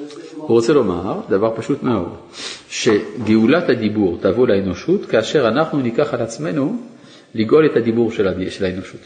[0.03, 0.36] ננסה לשמוע.
[0.47, 2.17] הוא רוצה לומר דבר פשוט מאוד,
[2.71, 6.77] שגאולת הדיבור תבוא לאנושות כאשר אנחנו ניקח על עצמנו
[7.35, 8.27] לגאול את הדיבור של,
[8.65, 9.01] האנושות.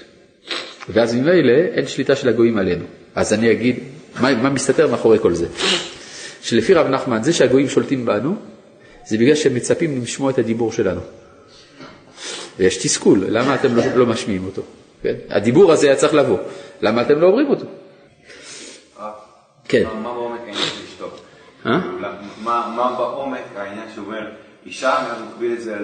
[0.89, 2.85] ואז ממילא אין שליטה של הגויים עלינו.
[3.15, 3.79] אז אני אגיד,
[4.21, 5.47] מה, מה מסתתר מאחורי כל זה?
[6.43, 8.35] שלפי רב נחמן, זה שהגויים שולטים בנו,
[9.07, 11.01] זה בגלל שהם מצפים לשמוע את הדיבור שלנו.
[12.59, 14.63] ויש תסכול, למה אתם לא, לא משמיעים אותו?
[15.03, 15.15] כן?
[15.29, 16.39] הדיבור הזה היה צריך לבוא,
[16.83, 17.65] למה אתם לא אומרים אותו?
[19.01, 19.11] אה,
[19.69, 19.85] כן.
[19.85, 21.05] מה- מה בעומק העניין של אשתו?
[21.05, 21.11] אה?
[21.65, 24.27] מה מה בעומק העניין שאומר
[24.67, 25.77] אישה, אנחנו מקביל את זה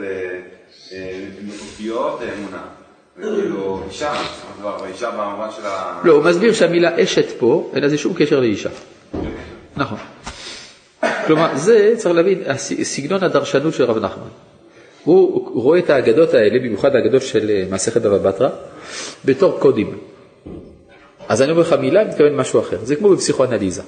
[1.42, 2.62] לאותיות אמונה.
[3.20, 4.12] כאילו אישה,
[4.62, 6.00] האישה במובן של ה...
[6.04, 8.70] לא, הוא מסביר שהמילה אשת פה, אין לזה שום קשר לאישה.
[9.76, 9.98] נכון.
[11.26, 12.42] כלומר, זה, צריך להבין,
[12.82, 14.28] סגנון הדרשנות של רב נחמן.
[15.04, 18.48] הוא רואה את האגדות האלה, במיוחד האגדות של אה, מסכת בבא בתרא,
[19.24, 19.98] בתור קודים.
[21.28, 22.76] אז אני אומר לך מילה, אני מתכוון משהו אחר.
[22.82, 23.82] זה כמו בפסיכואנליזה.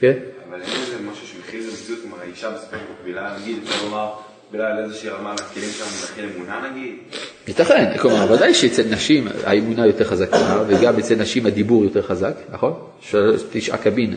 [0.00, 0.12] כן?
[3.40, 4.10] נגיד, אפשר לומר,
[4.52, 6.94] על איזושהי רמה לכלים שם להכיל אמונה נגיד?
[7.48, 12.72] ייתכן, כלומר, ודאי שאצל נשים האמונה יותר חזקה, וגם אצל נשים הדיבור יותר חזק, נכון?
[13.52, 14.16] תשעה קבין,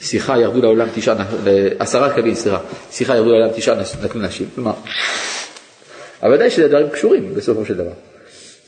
[0.00, 1.26] שיחה ירדו לעולם תשעה, נ-
[1.78, 2.58] עשרה קבין, סליחה,
[2.90, 4.72] שיחה ירדו לעולם תשעה נטלו נשים, כלומר,
[6.22, 7.92] אבל ודאי שזה דברים קשורים בסופו של דבר.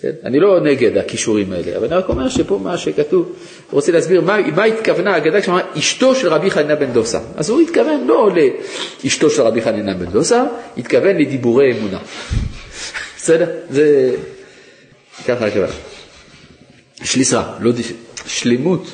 [0.02, 0.10] כן?
[0.24, 3.32] אני לא נגד הכישורים האלה, אבל אני רק אומר שפה מה שכתוב,
[3.70, 7.20] רוצה להסביר מה, מה התכוונה האגדה כשאמרה אשתו של רבי חנינא בן דוסה.
[7.36, 8.30] אז הוא התכוון לא
[9.04, 10.44] לאשתו של רבי חנינא בן דוסה,
[10.78, 11.98] התכוון לדיבורי אמונה.
[13.16, 13.50] בסדר?
[13.70, 14.14] זה
[15.28, 15.72] ככה הכוונה.
[17.04, 17.92] שליסה, לא דיש...
[18.26, 18.86] שלמות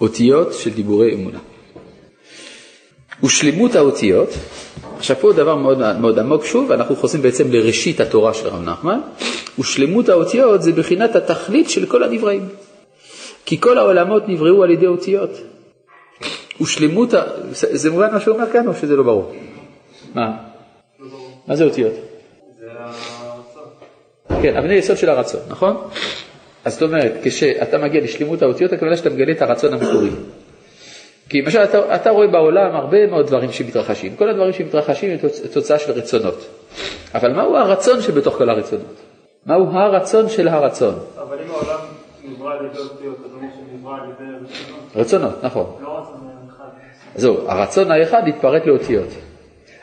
[0.00, 1.38] אותיות של דיבורי אמונה.
[3.24, 4.28] ושלמות האותיות,
[4.98, 9.00] עכשיו פה דבר מאוד, מאוד עמוק שוב, אנחנו חוזרים בעצם לראשית התורה של רב נחמן,
[9.58, 12.48] ושלמות האותיות זה בחינת התכלית של כל הנבראים.
[13.46, 15.30] כי כל העולמות נבראו על ידי אותיות.
[16.60, 17.22] ושלמות, ה...
[17.52, 19.32] זה מובן מה שהוא אומר כאן או שזה לא ברור?
[20.14, 20.36] מה?
[21.46, 21.92] מה זה אותיות?
[22.60, 24.42] זה הרצון.
[24.42, 25.76] כן, אבני יסוד של הרצון, נכון?
[26.64, 30.10] אז זאת אומרת, כשאתה מגיע לשלמות האותיות, הכוונה שאתה מגלה את הרצון המקורי.
[31.28, 35.48] כי למשל אתה, אתה רואה בעולם הרבה מאוד דברים שמתרחשים, כל הדברים שמתרחשים הם תוצ-
[35.54, 36.46] תוצאה של רצונות.
[37.14, 39.01] אבל מהו הרצון שבתוך כל הרצונות?
[39.46, 40.94] מהו הרצון של הרצון?
[41.22, 41.78] אבל אם העולם
[42.24, 44.96] נברא על ידי אותיות, אז אומר שנברא על ידי רצונות.
[44.96, 45.66] רצונות, נכון.
[45.82, 46.64] לא רצון אחד.
[47.14, 49.08] זהו, הרצון האחד התפרק לאותיות.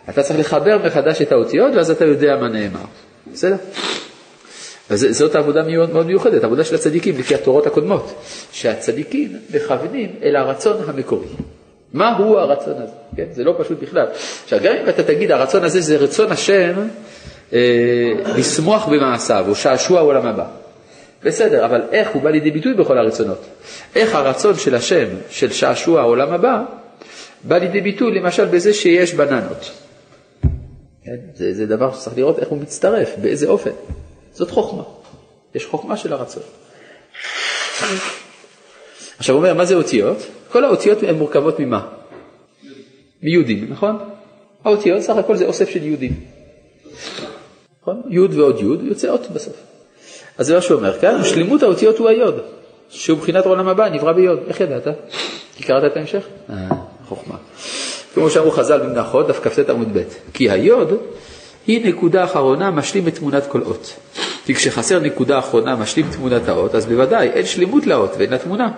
[0.09, 2.85] אתה צריך לחבר מחדש את האותיות ואז אתה יודע מה נאמר.
[3.33, 3.55] בסדר?
[4.89, 8.13] וזאת העבודה מאוד מיוחדת, העבודה של הצדיקים לפי התורות הקודמות,
[8.51, 11.27] שהצדיקים מכוונים אל הרצון המקורי.
[11.93, 12.93] מה הוא הרצון הזה?
[13.15, 13.25] כן?
[13.31, 14.07] זה לא פשוט בכלל.
[14.43, 16.73] עכשיו גם אם אתה תגיד הרצון הזה זה רצון השם
[18.37, 20.45] לשמוח במעשיו או שעשוע עולם הבא.
[21.23, 23.45] בסדר, אבל איך הוא בא לידי ביטוי בכל הרצונות?
[23.95, 26.63] איך הרצון של השם, של שעשוע העולם הבא,
[27.43, 29.71] בא לידי ביטוי למשל בזה שיש בננות.
[31.03, 31.15] כן?
[31.35, 33.71] זה, זה דבר שצריך לראות איך הוא מצטרף, באיזה אופן.
[34.33, 34.83] זאת חוכמה.
[35.55, 36.43] יש חוכמה של הרצון.
[39.17, 40.17] עכשיו הוא אומר, מה זה אותיות?
[40.51, 41.87] כל האותיות הן מורכבות ממה?
[43.23, 43.97] מיהודים, נכון?
[44.63, 46.13] האותיות סך הכל זה אוסף של יהודים.
[47.89, 48.11] נכון?
[48.11, 49.53] יוד ועוד יוד, יוצא אות בסוף.
[50.37, 52.39] אז זה מה שהוא אומר כאן, שלמות האותיות הוא היוד,
[52.89, 54.39] שהוא מבחינת העולם הבא, נברא ביוד.
[54.47, 54.87] איך ידעת?
[55.55, 56.23] כי קראת את ההמשך?
[56.49, 56.55] אה,
[57.07, 57.35] חוכמה.
[58.13, 60.93] כמו שאמרו חז"ל במנחות, דף כ"ט עמוד ב', כי היוד
[61.67, 63.93] היא נקודה אחרונה משלים את תמונת כל אות.
[64.45, 68.71] כי כשחסר נקודה אחרונה משלים תמונת האות, אז בוודאי אין שלמות לאות ואין לה תמונה.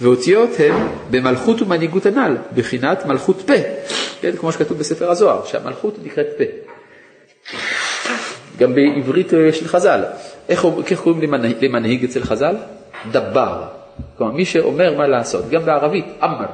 [0.00, 3.54] ואותיות הן במלכות ומנהיגות הנ"ל, בחינת מלכות פה,
[4.20, 6.44] כן, כמו שכתוב בספר הזוהר, שהמלכות נקראת פה.
[8.62, 10.04] גם בעברית אה, של חז"ל,
[10.48, 12.56] איך, איך קוראים למנהיג, למנהיג אצל חז"ל?
[13.12, 13.62] דבר.
[14.18, 16.46] כלומר, מי שאומר מה לעשות, גם בערבית, אמר,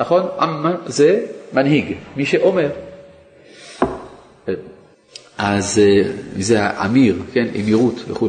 [0.00, 0.22] נכון?
[0.42, 1.20] אמר זה
[1.52, 2.68] מנהיג, מי שאומר.
[5.38, 8.28] אז אה, זה האמיר, כן, אמירות וכו'.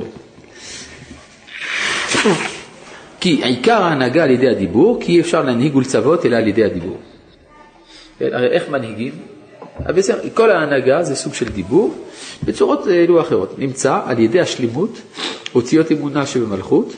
[3.22, 6.98] כי עיקר ההנהגה על ידי הדיבור, כי אי אפשר להנהיג ולצוות אלא על ידי הדיבור.
[8.20, 9.14] כן, הרי איך מנהיגים?
[9.86, 11.96] בעצם כל ההנהגה זה סוג של דיבור,
[12.44, 13.60] בצורות אלו או אחרות.
[13.60, 15.02] נמצא על ידי השלימות,
[15.56, 16.94] אותיות אמונה שבמלכות,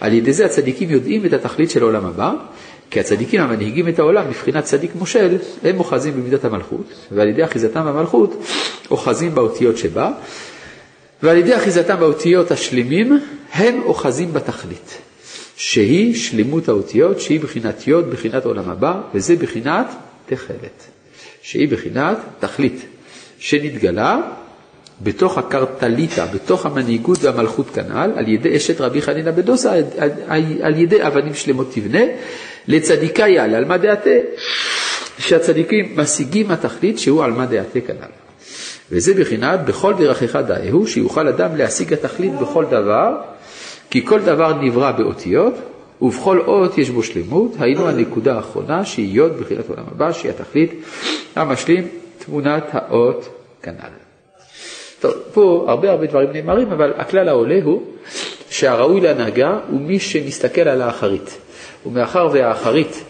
[0.00, 2.32] על ידי זה הצדיקים יודעים את התכלית של העולם הבא,
[2.90, 7.86] כי הצדיקים המנהיגים את העולם מבחינת צדיק מושל, הם אוחזים במידת המלכות, ועל ידי אחיזתם
[7.86, 8.42] במלכות
[8.90, 10.10] אוחזים באותיות שבה,
[11.22, 13.20] ועל ידי אחיזתם באותיות השלימים,
[13.52, 14.98] הם אוחזים בתכלית,
[15.56, 19.86] שהיא שלמות האותיות, שהיא בחינת יוד, בחינת עולם הבא, וזה בחינת
[20.26, 20.84] תכלת,
[21.42, 22.86] שהיא בחינת תכלית,
[23.38, 24.20] שנתגלה
[25.00, 29.72] בתוך הקרטליטה, בתוך המנהיגות והמלכות כנ"ל, על ידי אשת רבי חנינא בדוסה,
[30.62, 32.02] על, ידי אבנים שלמות תבנה,
[32.68, 34.10] לצדיקה יעלה על מה דעתה,
[35.18, 38.12] שהצדיקים משיגים התכלית שהוא על מה דעתה כנ"ל.
[38.90, 43.16] וזה בחינת בכל דרכיך דאהו, שיוכל אדם להשיג התכלית בכל דבר,
[43.90, 45.54] כי כל דבר נברא באותיות,
[46.02, 50.72] ובכל אות יש בו שלמות, היינו הנקודה האחרונה שהיא יוד בחינת עולם הבא, שהיא התכלית
[51.36, 53.28] המשלים תמונת האות
[53.62, 54.01] כנ"ל.
[55.02, 57.82] טוב, פה הרבה הרבה דברים נאמרים, אבל הכלל העולה הוא
[58.50, 61.38] שהראוי להנהגה הוא מי שמסתכל על האחרית.
[61.86, 63.04] ומאחר והאחרית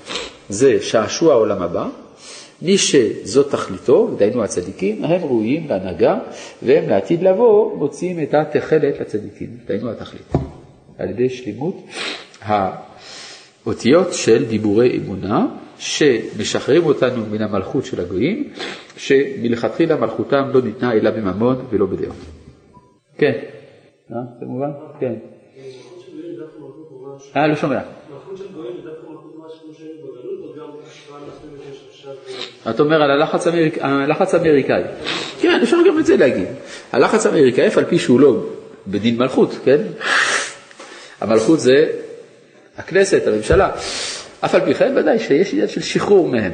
[0.48, 1.86] זה שעשוע העולם הבא,
[2.62, 6.18] מי שזאת תכליתו, דהיינו הצדיקים, הם ראויים להנהגה,
[6.62, 10.32] והם לעתיד לבוא מוציאים את התכלת לצדיקים, דהיינו התכלית,
[10.98, 11.86] על ידי שלימות
[12.42, 15.46] האותיות של דיבורי אמונה,
[15.78, 18.48] שמשחררים אותנו מן המלכות של הגויים,
[18.96, 22.16] שמלכתחילה מלכותם לא ניתנה אלא בממון ולא בדעות.
[23.18, 23.32] כן,
[24.12, 24.70] אה, זה מובן?
[25.00, 25.14] כן.
[27.36, 27.80] אה, לא שומע.
[32.70, 33.10] אתה אומר על.
[33.80, 34.82] הלחץ האמריקאי.
[35.40, 36.48] כן, אפשר גם את זה להגיד.
[36.92, 38.46] הלחץ האמריקאי, אף על פי שהוא לא
[38.86, 39.80] בדין מלכות, כן?
[41.20, 41.86] המלכות זה
[42.78, 43.70] הכנסת, הממשלה.
[44.40, 46.52] אף על פי כן, ודאי שיש עניין של שחרור מהם.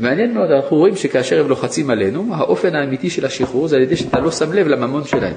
[0.00, 3.96] מעניין מאוד, אנחנו רואים שכאשר הם לוחצים עלינו, האופן האמיתי של השחרור זה על ידי
[3.96, 5.34] שאתה לא שם לב לממון שלהם.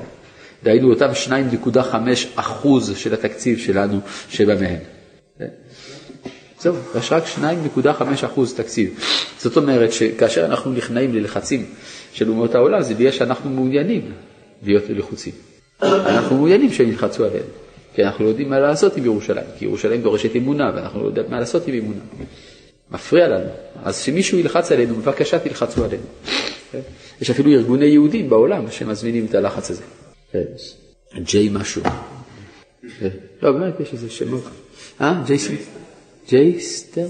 [0.63, 1.09] דהיינו אותם
[1.73, 1.75] 2.5
[2.35, 3.99] אחוז של התקציב שלנו
[4.29, 4.79] שבא מהם.
[6.59, 7.23] זהו, יש רק
[7.77, 8.99] 2.5 אחוז תקציב.
[9.39, 11.65] זאת אומרת שכאשר אנחנו נכנעים ללחצים
[12.13, 14.11] של אומות העולם, זה בגלל שאנחנו מעוניינים
[14.63, 15.33] להיות לחוצים.
[15.81, 17.45] אנחנו מעוניינים שהם ילחצו עלינו.
[17.95, 21.25] כי אנחנו לא יודעים מה לעשות עם ירושלים, כי ירושלים דורשת אמונה, ואנחנו לא יודעים
[21.29, 21.99] מה לעשות עם אמונה.
[22.91, 23.49] מפריע לנו.
[23.83, 26.03] אז שמישהו ילחץ עלינו, בבקשה תלחצו עלינו.
[26.71, 26.79] כן?
[27.21, 29.83] יש אפילו ארגוני יהודים בעולם שמזמינים את הלחץ הזה.
[30.31, 30.43] כן.
[31.15, 31.81] ג'יי משהו.
[32.99, 33.09] כן.
[33.41, 34.43] לא, באמת יש איזה שמות.
[35.01, 35.23] אה?
[35.25, 35.61] ג'יי סטריט?
[36.29, 37.07] ג'יי סטר?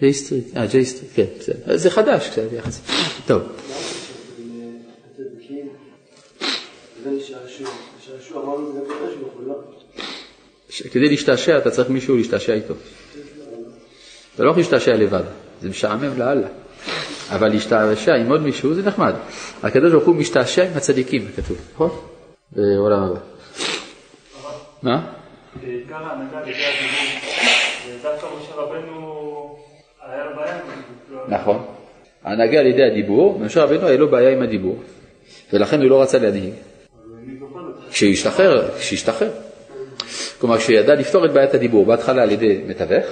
[0.00, 0.56] ג'יי סטריט.
[0.56, 1.76] אה, ג'יי סטריט, כן, בסדר.
[1.76, 2.84] זה חדש קצת יחסית.
[3.26, 3.42] טוב.
[10.90, 12.74] כדי להשתעשע אתה צריך מישהו להשתעשע איתו.
[14.38, 15.22] אתה לא יכול להשתעשע לבד,
[15.60, 16.46] זה משעמם לאללה.
[17.30, 19.14] אבל להשתעשע עם עוד מישהו זה נחמד.
[19.62, 21.90] הקדוש ברוך הוא משתעשע עם הצדיקים, כתוב, נכון?
[22.52, 23.20] בעולם הבא.
[24.82, 25.06] מה?
[25.62, 29.56] בעיקר ההנהגה לפי הדיבור, דווקא משה רבנו
[30.06, 31.24] היה לו בעיה עם הדיבור.
[31.28, 31.64] נכון.
[32.24, 34.82] ההנהגה על ידי הדיבור, משה רבנו היה לו בעיה עם הדיבור,
[35.52, 36.54] ולכן הוא לא רצה להנהיג.
[37.90, 39.30] כשישתחרר, כשישתחרר.
[40.40, 43.06] כלומר, כשידע לפתור את בעיית הדיבור, בהתחלה על ידי מתווך,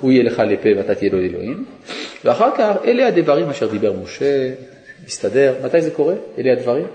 [0.00, 1.64] הוא יהיה לך לפה ואתה תהיה לו אלוהים,
[2.24, 4.50] ואחר כך אלה הדברים אשר דיבר משה,
[5.06, 5.54] מסתדר.
[5.64, 6.14] מתי זה קורה?
[6.38, 6.86] אלה הדברים?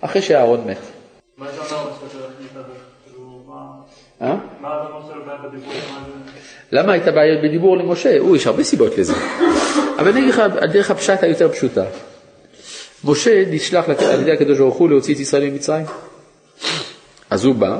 [0.00, 0.78] אחרי שאהרון מת.
[1.38, 1.46] מה
[4.22, 4.36] אה?
[6.72, 8.18] למה הייתה בעיה בדיבור למשה?
[8.18, 9.12] הוא, יש הרבה סיבות לזה.
[9.98, 11.84] אבל אני אגיד לך, הדרך הפשט היותר פשוטה.
[13.04, 15.86] משה נשלח על ידי הקדוש ברוך הוא להוציא את ישראל ממצרים.
[17.30, 17.78] אז הוא בא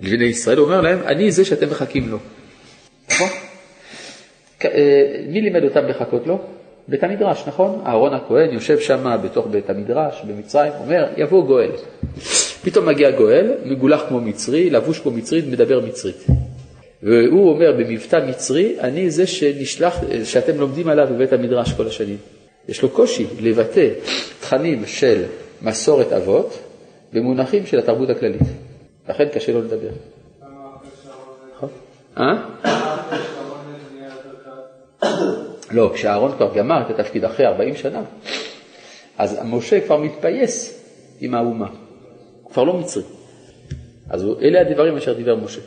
[0.00, 2.18] לבני ישראל, הוא אומר להם, אני זה שאתם מחכים לו.
[3.10, 3.28] נכון?
[4.64, 4.70] אה,
[5.28, 6.38] מי לימד אותם לחכות לו?
[6.88, 7.82] בית המדרש, נכון?
[7.86, 11.70] אהרון הכהן יושב שם בתוך בית המדרש במצרים, אומר, יבוא גואל.
[12.62, 16.26] פתאום מגיע גואל, מגולח כמו מצרי, לבוש כמו מצרית, מדבר מצרית.
[17.02, 22.16] והוא אומר במבטא מצרי, אני זה שנשלח, שאתם לומדים עליו בבית המדרש כל השנים.
[22.68, 23.88] יש לו קושי לבטא
[24.40, 25.22] תכנים של
[25.62, 26.58] מסורת אבות
[27.12, 28.42] במונחים של התרבות הכללית.
[29.08, 29.90] לכן קשה לו לדבר.
[32.18, 32.34] אה?
[35.70, 38.02] לא, כשאהרון כבר גמר את התפקיד אחרי 40 שנה,
[39.18, 40.84] אז משה כבר מתפייס
[41.20, 41.68] עם האומה.
[42.42, 43.02] הוא כבר לא מצרי.
[44.10, 45.60] אז אלה הדברים אשר דיבר משה.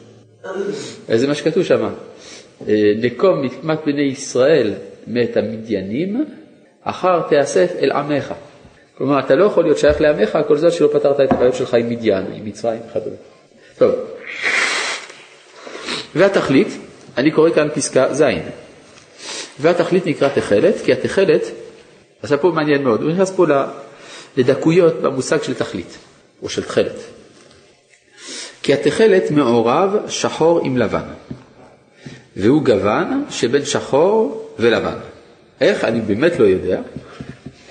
[1.07, 1.89] זה מה שכתוב שם.
[2.67, 4.73] אה, נקום נקמת בני ישראל
[5.07, 6.25] מת המדיינים,
[6.83, 8.33] אחר תאסף אל עמך.
[8.97, 11.89] כלומר, אתה לא יכול להיות שייך לעמך כל זאת שלא פתרת את הבעיות שלך עם
[11.89, 13.15] מדיין, עם מצרים וכדומה.
[13.77, 13.95] טוב.
[16.15, 16.67] והתכלית,
[17.17, 18.23] אני קורא כאן פסקה ז',
[19.59, 21.41] והתכלית נקרא תכלת, כי התכלת,
[22.23, 23.45] עכשיו פה מעניין מאוד, הוא נכנס פה
[24.37, 25.97] לדקויות במושג של תכלית,
[26.43, 26.95] או של תכלת.
[28.63, 31.03] כי התכלת מעורב שחור עם לבן,
[32.35, 34.97] והוא גוון שבין שחור ולבן.
[35.61, 35.83] איך?
[35.83, 36.81] אני באמת לא יודע.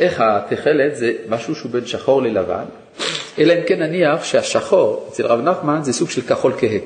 [0.01, 2.65] איך התכלת זה משהו שהוא בין שחור ללבן,
[3.39, 6.79] אלא אם כן נניח שהשחור אצל רב נחמן זה סוג של כחול כהה.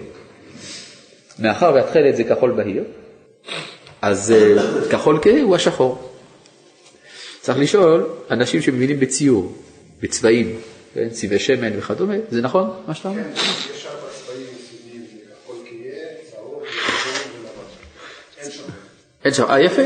[1.38, 2.84] מאחר והתכלת זה כחול בהיר,
[4.02, 4.56] אז אה,
[4.90, 6.10] כחול כהה הוא השחור.
[7.40, 9.52] צריך לשאול אנשים שמבינים בציור,
[10.00, 10.60] בצבעים,
[10.94, 13.22] כן, צבעי שמן וכדומה, זה נכון מה שאתה אומר?
[13.22, 14.46] יש ארבע צבעים
[15.10, 16.62] זה כחול כהה, צהוב.
[18.42, 18.62] אין שם.
[19.24, 19.82] אין שם, אה יפה,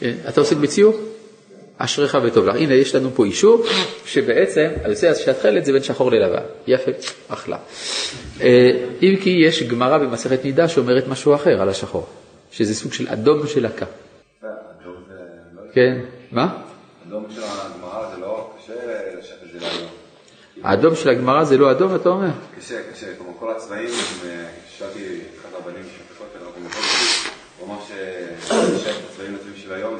[0.00, 0.94] כן, אתה עוסק בציור?
[1.84, 2.56] אשריך וטוב לך.
[2.56, 3.64] הנה יש לנו פה אישור
[4.04, 6.42] שבעצם היוצא שהתכלת זה בין שחור ללבן.
[6.66, 6.90] יפה,
[7.28, 7.56] אחלה.
[8.40, 8.70] אה,
[9.02, 12.06] אם כי יש גמרא במסכת נידה שאומרת משהו אחר על השחור,
[12.52, 13.86] שזה סוג של אדום של הקה.
[14.42, 14.48] זה
[15.56, 15.62] לא...
[15.72, 15.98] כן,
[16.32, 16.62] מה?
[17.08, 18.72] אדום של הגמרא זה לא קשה
[19.18, 19.88] לשבת את זה לאדום.
[20.62, 22.28] האדום של הגמרא זה לא אדום, אתה אומר?
[22.58, 23.88] קשה, קשה, כמו כל הצבעים,
[24.24, 24.46] אה,
[24.78, 25.00] שאלתי
[25.40, 25.84] אחד הבנים
[26.64, 29.99] מזרחי, הוא אמר שהצבעים הטבעים של היום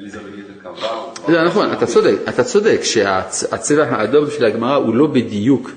[0.00, 0.18] זה
[0.62, 0.88] קבע.
[1.28, 5.70] זה נכון, אתה צודק, אתה צודק שהצבע האדום של הגמרא הוא לא בדיוק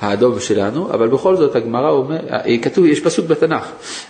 [0.00, 3.64] האדום שלנו, אבל בכל זאת הגמרא אומר, אה, כתוב, יש פסוק בתנ"ך,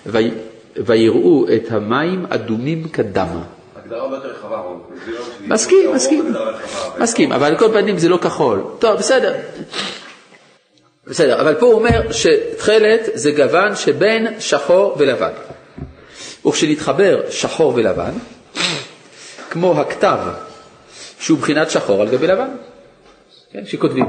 [0.07, 0.31] "וי-
[0.77, 3.29] ויראו את המים אדומים כדם.
[3.77, 4.81] הגדרה הרבה יותר רחבה, רון.
[5.07, 5.19] זה לא.
[5.55, 6.33] מסכים, מסכים,
[6.99, 8.63] מסכים, אבל על כל פנים זה לא כחול.
[8.79, 9.35] טוב, בסדר.
[11.07, 15.31] בסדר, אבל פה הוא אומר שתכלת זה גוון שבין שחור ולבן.
[16.47, 18.11] וכשנתחבר שחור ולבן,
[19.51, 20.19] כמו הכתב
[21.21, 22.49] שהוא בחינת שחור על גבי לבן,
[23.53, 24.05] כן, שכותבים,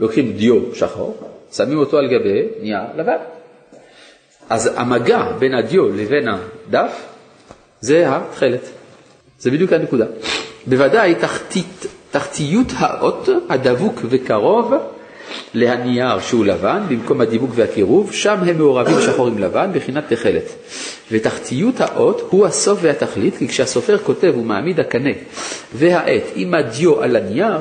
[0.00, 1.16] לוקחים דיו שחור,
[1.52, 3.16] שמים אותו על גבי נייר לבן.
[4.50, 7.06] אז המגע בין הדיו לבין הדף
[7.80, 8.60] זה התכלת.
[9.38, 10.06] זה בדיוק הנקודה.
[10.66, 14.74] בוודאי תחתית, תחתיות האות הדבוק וקרוב
[15.54, 20.44] להנייר שהוא לבן, במקום הדיבוק והקירוב, שם הם מעורבים שחור עם לבן, בחינת תכלת.
[21.12, 25.10] ותחתיות האות הוא הסוף והתכלית, כי כשהסופר כותב ומעמיד הקנה
[25.74, 27.58] והעט עם הדיו על הנייר,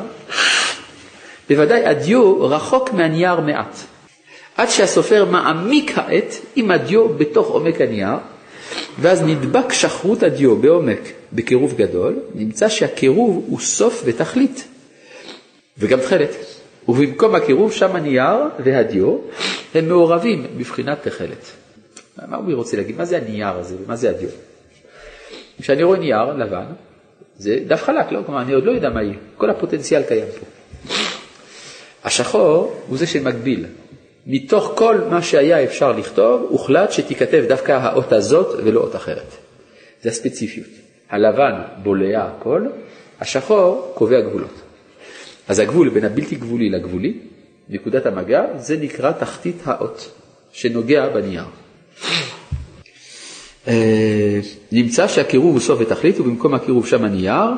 [1.50, 3.76] בוודאי הדיו רחוק מהנייר מעט.
[4.58, 8.16] עד שהסופר מעמיק העט עם הדיו בתוך עומק הנייר,
[9.00, 11.00] ואז נדבק שחרות הדיו בעומק
[11.34, 14.68] בקירוב גדול, נמצא שהקירוב הוא סוף ותכלית,
[15.78, 16.59] וגם תכלת.
[16.90, 19.18] ובמקום הקירוב שם הנייר והדיו
[19.76, 21.52] הם מעורבים בבחינת תכלת.
[22.28, 22.98] מה הוא רוצה להגיד?
[22.98, 24.30] מה זה הנייר הזה ומה זה הדיו?
[25.62, 26.66] כשאני רואה נייר לבן,
[27.38, 28.22] זה דף חלק, לא?
[28.26, 30.46] כלומר, אני עוד לא יודע מה יהיה, כל הפוטנציאל קיים פה.
[32.04, 33.66] השחור הוא זה שמגביל.
[34.26, 39.36] מתוך כל מה שהיה אפשר לכתוב, הוחלט שתיכתב דווקא האות הזאת ולא אות אחרת.
[40.02, 40.68] זה הספציפיות.
[41.10, 42.66] הלבן בולע הכל,
[43.20, 44.69] השחור קובע גבולות.
[45.50, 47.14] אז הגבול בין הבלתי גבולי לגבולי,
[47.70, 50.12] נקודת המגע, זה נקרא תחתית האות,
[50.52, 51.44] שנוגע בנייר.
[53.68, 54.40] אה,
[54.72, 57.50] נמצא שהקירוב הוא סוף ותכלית, ובמקום הקירוב שם הנייר,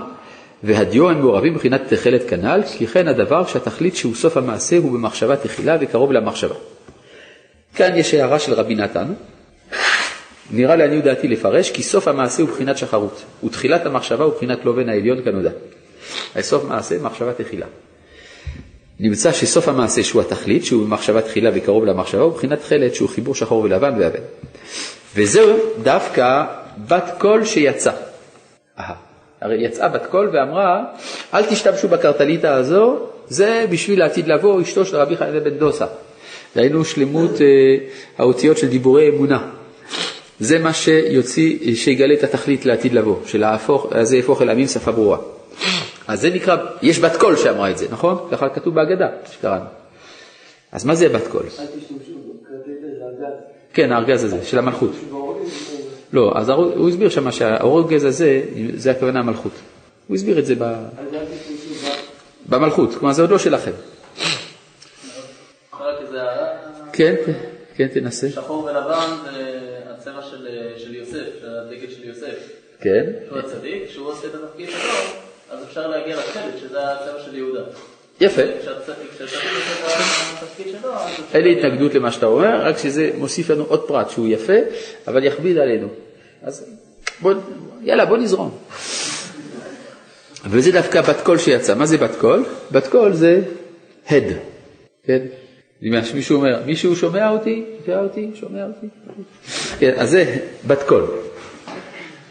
[0.64, 5.36] והדיו הם מעורבים מבחינת תכלת כנ"ל, כי כן הדבר שהתכלית שהוא סוף המעשה הוא במחשבה
[5.36, 6.56] תחילה וקרוב למחשבה.
[7.76, 9.14] כאן יש הערה של רבי נתן,
[10.52, 14.90] נראה לעניות דעתי לפרש, כי סוף המעשה הוא בחינת שחרות, ותחילת המחשבה הוא בחינת לובן
[14.90, 15.52] העליון כנודע.
[16.42, 17.66] סוף מעשה, מחשבה תחילה.
[19.00, 23.36] נמצא שסוף המעשה שהוא התכלית, שהוא במחשבה תחילה וקרוב למחשבה, הוא בחינת תכלת שהוא חיבור
[23.36, 24.20] שחור ולבן ואבן.
[25.16, 26.44] וזהו דווקא
[26.88, 27.92] בת קול שיצא.
[28.80, 28.94] אהה.
[29.42, 30.84] הרי יצאה בת קול ואמרה,
[31.34, 35.86] אל תשתמשו בקרטליתא הזו, זה בשביל לעתיד לבוא אשתו של רבי חנינא בן דוסא.
[36.56, 37.46] דהיינו שלמות אה,
[38.18, 39.48] האותיות של דיבורי אמונה.
[40.40, 43.44] זה מה שיוציא, שיגלה את התכלית לעתיד לבוא, של
[44.02, 45.18] זה יהפוך אל עמים שפה ברורה.
[46.12, 48.28] אז זה נקרא, יש בת קול שאמרה את זה, נכון?
[48.32, 49.66] ככה כתוב בהגדה שקראנו.
[50.72, 51.44] אז מה זה בת קול?
[53.74, 54.92] כן, הארגז הזה, של המלכות.
[56.14, 58.42] לא, אז הוא הסביר שם שהאורגז הזה,
[58.74, 59.52] זה הכוונה המלכות.
[60.08, 60.74] הוא הסביר את זה ב-.
[62.50, 63.72] במלכות, כלומר זה עוד לא שלכם.
[66.14, 66.48] הערה,
[66.94, 67.16] כן,
[67.76, 68.30] כן, תנסה.
[68.30, 69.58] שחור ולבן זה
[69.90, 70.48] הצבע של,
[70.78, 72.36] של יוסף, של הדגל של יוסף.
[72.82, 75.21] כן, שהוא הצדיק, כשהוא עושה את התפקיד שלו,
[75.72, 77.62] אפשר להגיע לתכלת, שזה הצבע של יהודה.
[78.22, 78.42] יפה.
[81.34, 84.54] אין לי התנגדות למה שאתה אומר, רק שזה מוסיף לנו עוד פרט שהוא יפה,
[85.08, 85.88] אבל יכביד עלינו.
[86.44, 86.66] אז
[87.22, 87.34] בוא,
[87.82, 88.58] יאללה, בוא נזרום.
[90.50, 91.76] וזה דווקא בת קול שיצא.
[91.76, 92.46] מה זה בת קול?
[92.72, 93.42] בת קול זה
[94.10, 94.24] הד,
[95.04, 95.22] כן?
[95.82, 97.66] מישהו אומר, מישהו שומע אותי?
[97.86, 98.32] שומע אותי?
[98.36, 98.88] שומע אותי?
[99.80, 101.06] כן, אז זה בת קול.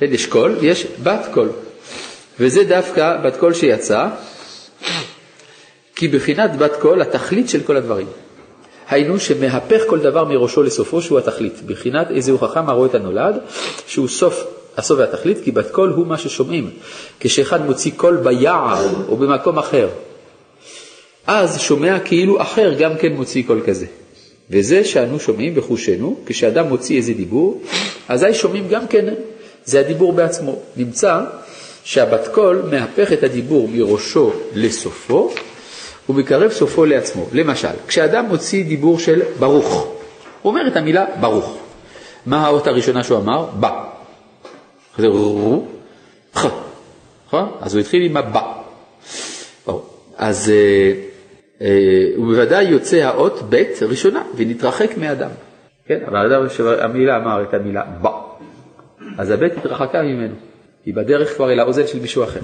[0.01, 1.49] יש קול, יש בת קול.
[2.41, 4.07] וזה דווקא בת קול שיצא,
[5.97, 8.07] כי בחינת בת קול התכלית של כל הדברים.
[8.89, 11.63] היינו שמהפך כל דבר מראשו לסופו שהוא התכלית.
[11.67, 13.39] בחינת איזהו חכם הרואה את הנולד,
[13.87, 14.45] שהוא סוף,
[14.77, 16.71] הסוף והתכלית, כי בת קול הוא מה ששומעים.
[17.21, 19.89] כשאחד מוציא קול ביער או במקום אחר,
[21.27, 23.87] אז שומע כאילו אחר גם כן מוציא קול כזה.
[24.51, 27.63] וזה שאנו שומעים בחושנו, כשאדם מוציא איזה דיבור,
[28.09, 29.15] אזי שומעים גם כן,
[29.65, 30.59] זה הדיבור בעצמו.
[30.77, 31.21] נמצא
[31.85, 35.31] שהבת קול מהפך את הדיבור מראשו לסופו,
[36.09, 37.27] ומקרב סופו לעצמו.
[37.33, 39.87] למשל, כשאדם מוציא דיבור של ברוך,
[40.43, 41.59] הוא אומר את המילה ברוך.
[42.27, 43.45] מה האות הראשונה שהוא אמר?
[43.45, 43.85] בא.
[44.99, 45.65] זה רו,
[46.37, 46.47] ח.
[47.27, 47.53] נכון?
[47.61, 48.53] אז הוא התחיל עם הבא.
[50.17, 50.93] אז אה,
[51.61, 55.31] אה, הוא בוודאי יוצא האות ב' ראשונה ונתרחק מאדם.
[55.87, 55.99] כן?
[56.07, 58.11] אבל האדם שהמילה אמר את המילה בא.
[59.19, 60.35] אז הב' התרחקה ממנו.
[60.87, 62.41] היא בדרך כבר אל האוזן של מישהו אחר.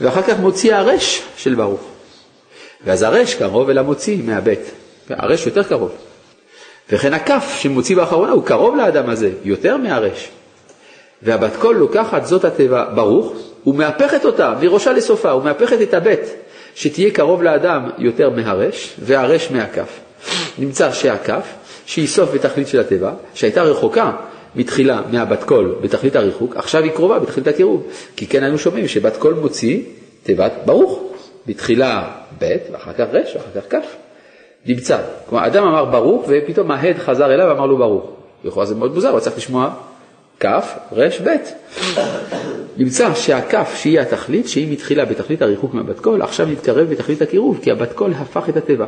[0.00, 1.80] ואחר כך מוציא הרש של ברוך.
[2.84, 4.70] ואז הרש קרוב אל המוציא מהבית.
[5.10, 5.92] הרש יותר קרוב.
[6.90, 10.28] וכן הכף שמוציא באחרונה הוא קרוב לאדם הזה, יותר מהרש.
[11.22, 13.32] והבת קול לוקחת זאת התיבה ברוך
[13.66, 16.20] ומהפכת אותה מראשה לסופה, ומהפכת את הבית
[16.74, 20.00] שתהיה קרוב לאדם יותר מהריש, והריש מהכף.
[20.58, 21.46] נמצא שהכף,
[21.86, 24.12] שהיא סוף ותכלית של התיבה, שהייתה רחוקה
[24.56, 27.86] מתחילה מהבת קול בתכלית הריחוק, עכשיו היא קרובה בתכלית הקירוב.
[28.16, 29.80] כי כן היינו שומעים שבת קול מוציא
[30.22, 31.12] תיבת ברוך.
[31.46, 33.86] בתחילה ב' ואחר כך ר' ואחר כך כ'.
[34.66, 34.98] נמצא.
[35.28, 38.10] כלומר, אדם אמר ברוך ופתאום ההד חזר אליו ואמר לו ברוך.
[38.44, 39.70] לכאורה זה מאוד מוזר, הוא צריך לשמוע
[40.40, 40.46] כ',
[40.92, 41.30] ר', ב'.
[42.76, 47.70] נמצא שהכ' שהיא התכלית, שהיא מתחילה בתכלית הריחוק מהבת קול, עכשיו נתקרב בתכלית הקירוב, כי
[47.70, 48.86] הבת קול הפך את התיבה.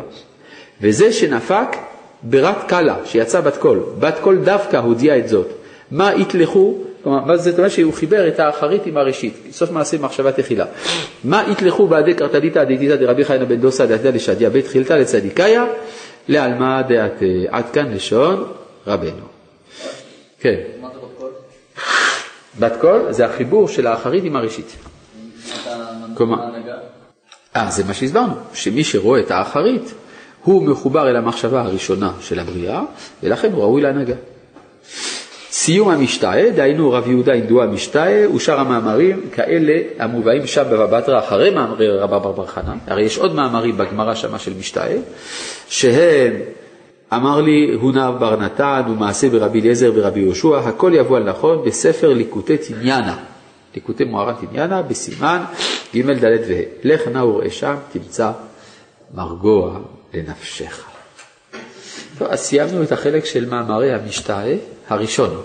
[0.81, 1.77] וזה שנפק
[2.25, 5.49] ברת קלה, שיצא בת קול, בת קול דווקא הודיעה את זאת.
[5.91, 10.33] מה יתלכו, כלומר, מה זאת אומרת שהוא חיבר את האחרית עם הראשית, סוף מעשה מחשבה
[10.33, 10.65] תחילה.
[11.25, 15.65] מה יתלכו בעדי קרתליתא דתיתא דרבי חיינה בן דוסא דתא לשדיה בית חילתא לצדיקאיה,
[16.29, 18.45] לעלמא דעת עד כאן לשון
[18.87, 19.27] רבנו.
[20.41, 20.57] כן,
[22.59, 23.07] בת קול?
[23.11, 24.77] זה החיבור של האחרית עם הראשית.
[26.15, 26.39] כלומר-?
[27.57, 29.95] אה, זה מה שהסברנו, שמי שרואה את האחרית,
[30.45, 32.83] הוא מחובר אל המחשבה הראשונה של הבריאה,
[33.23, 34.15] ולכן הוא ראוי להנהגה.
[35.51, 41.51] סיום המשתאה, דהיינו רב יהודה אינדו המשתאה, ושאר המאמרים כאלה המובאים שם בבא בתרא אחרי
[41.51, 44.97] מאמרי רבא בר בר חנא, הרי יש עוד מאמרים בגמרא שמה של משתאה,
[45.69, 46.33] שהם
[47.13, 52.13] אמר לי הונב בר נתן ומעשה ברבי אליעזר ורבי יהושע, הכל יבוא על נכון בספר
[52.13, 53.17] ליקוטי תניאנה,
[53.75, 55.43] ליקוטי מוהר"ן תניאנה, בסימן
[55.95, 56.63] ג' ד' וה'.
[56.85, 58.31] לך נא וראה שם, תמצא
[59.15, 59.79] מרגוע
[60.15, 60.85] לנפשך.
[62.19, 64.55] טוב, אז סיימנו את החלק של מאמרי המשתאה
[64.89, 65.43] הראשון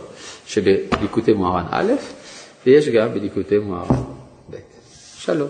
[0.48, 1.94] שבליקוטי מוהר"ן א',
[2.66, 3.96] ויש גם בליקוטי מוהר"ן
[4.52, 4.56] ב'.
[5.18, 5.50] שלום.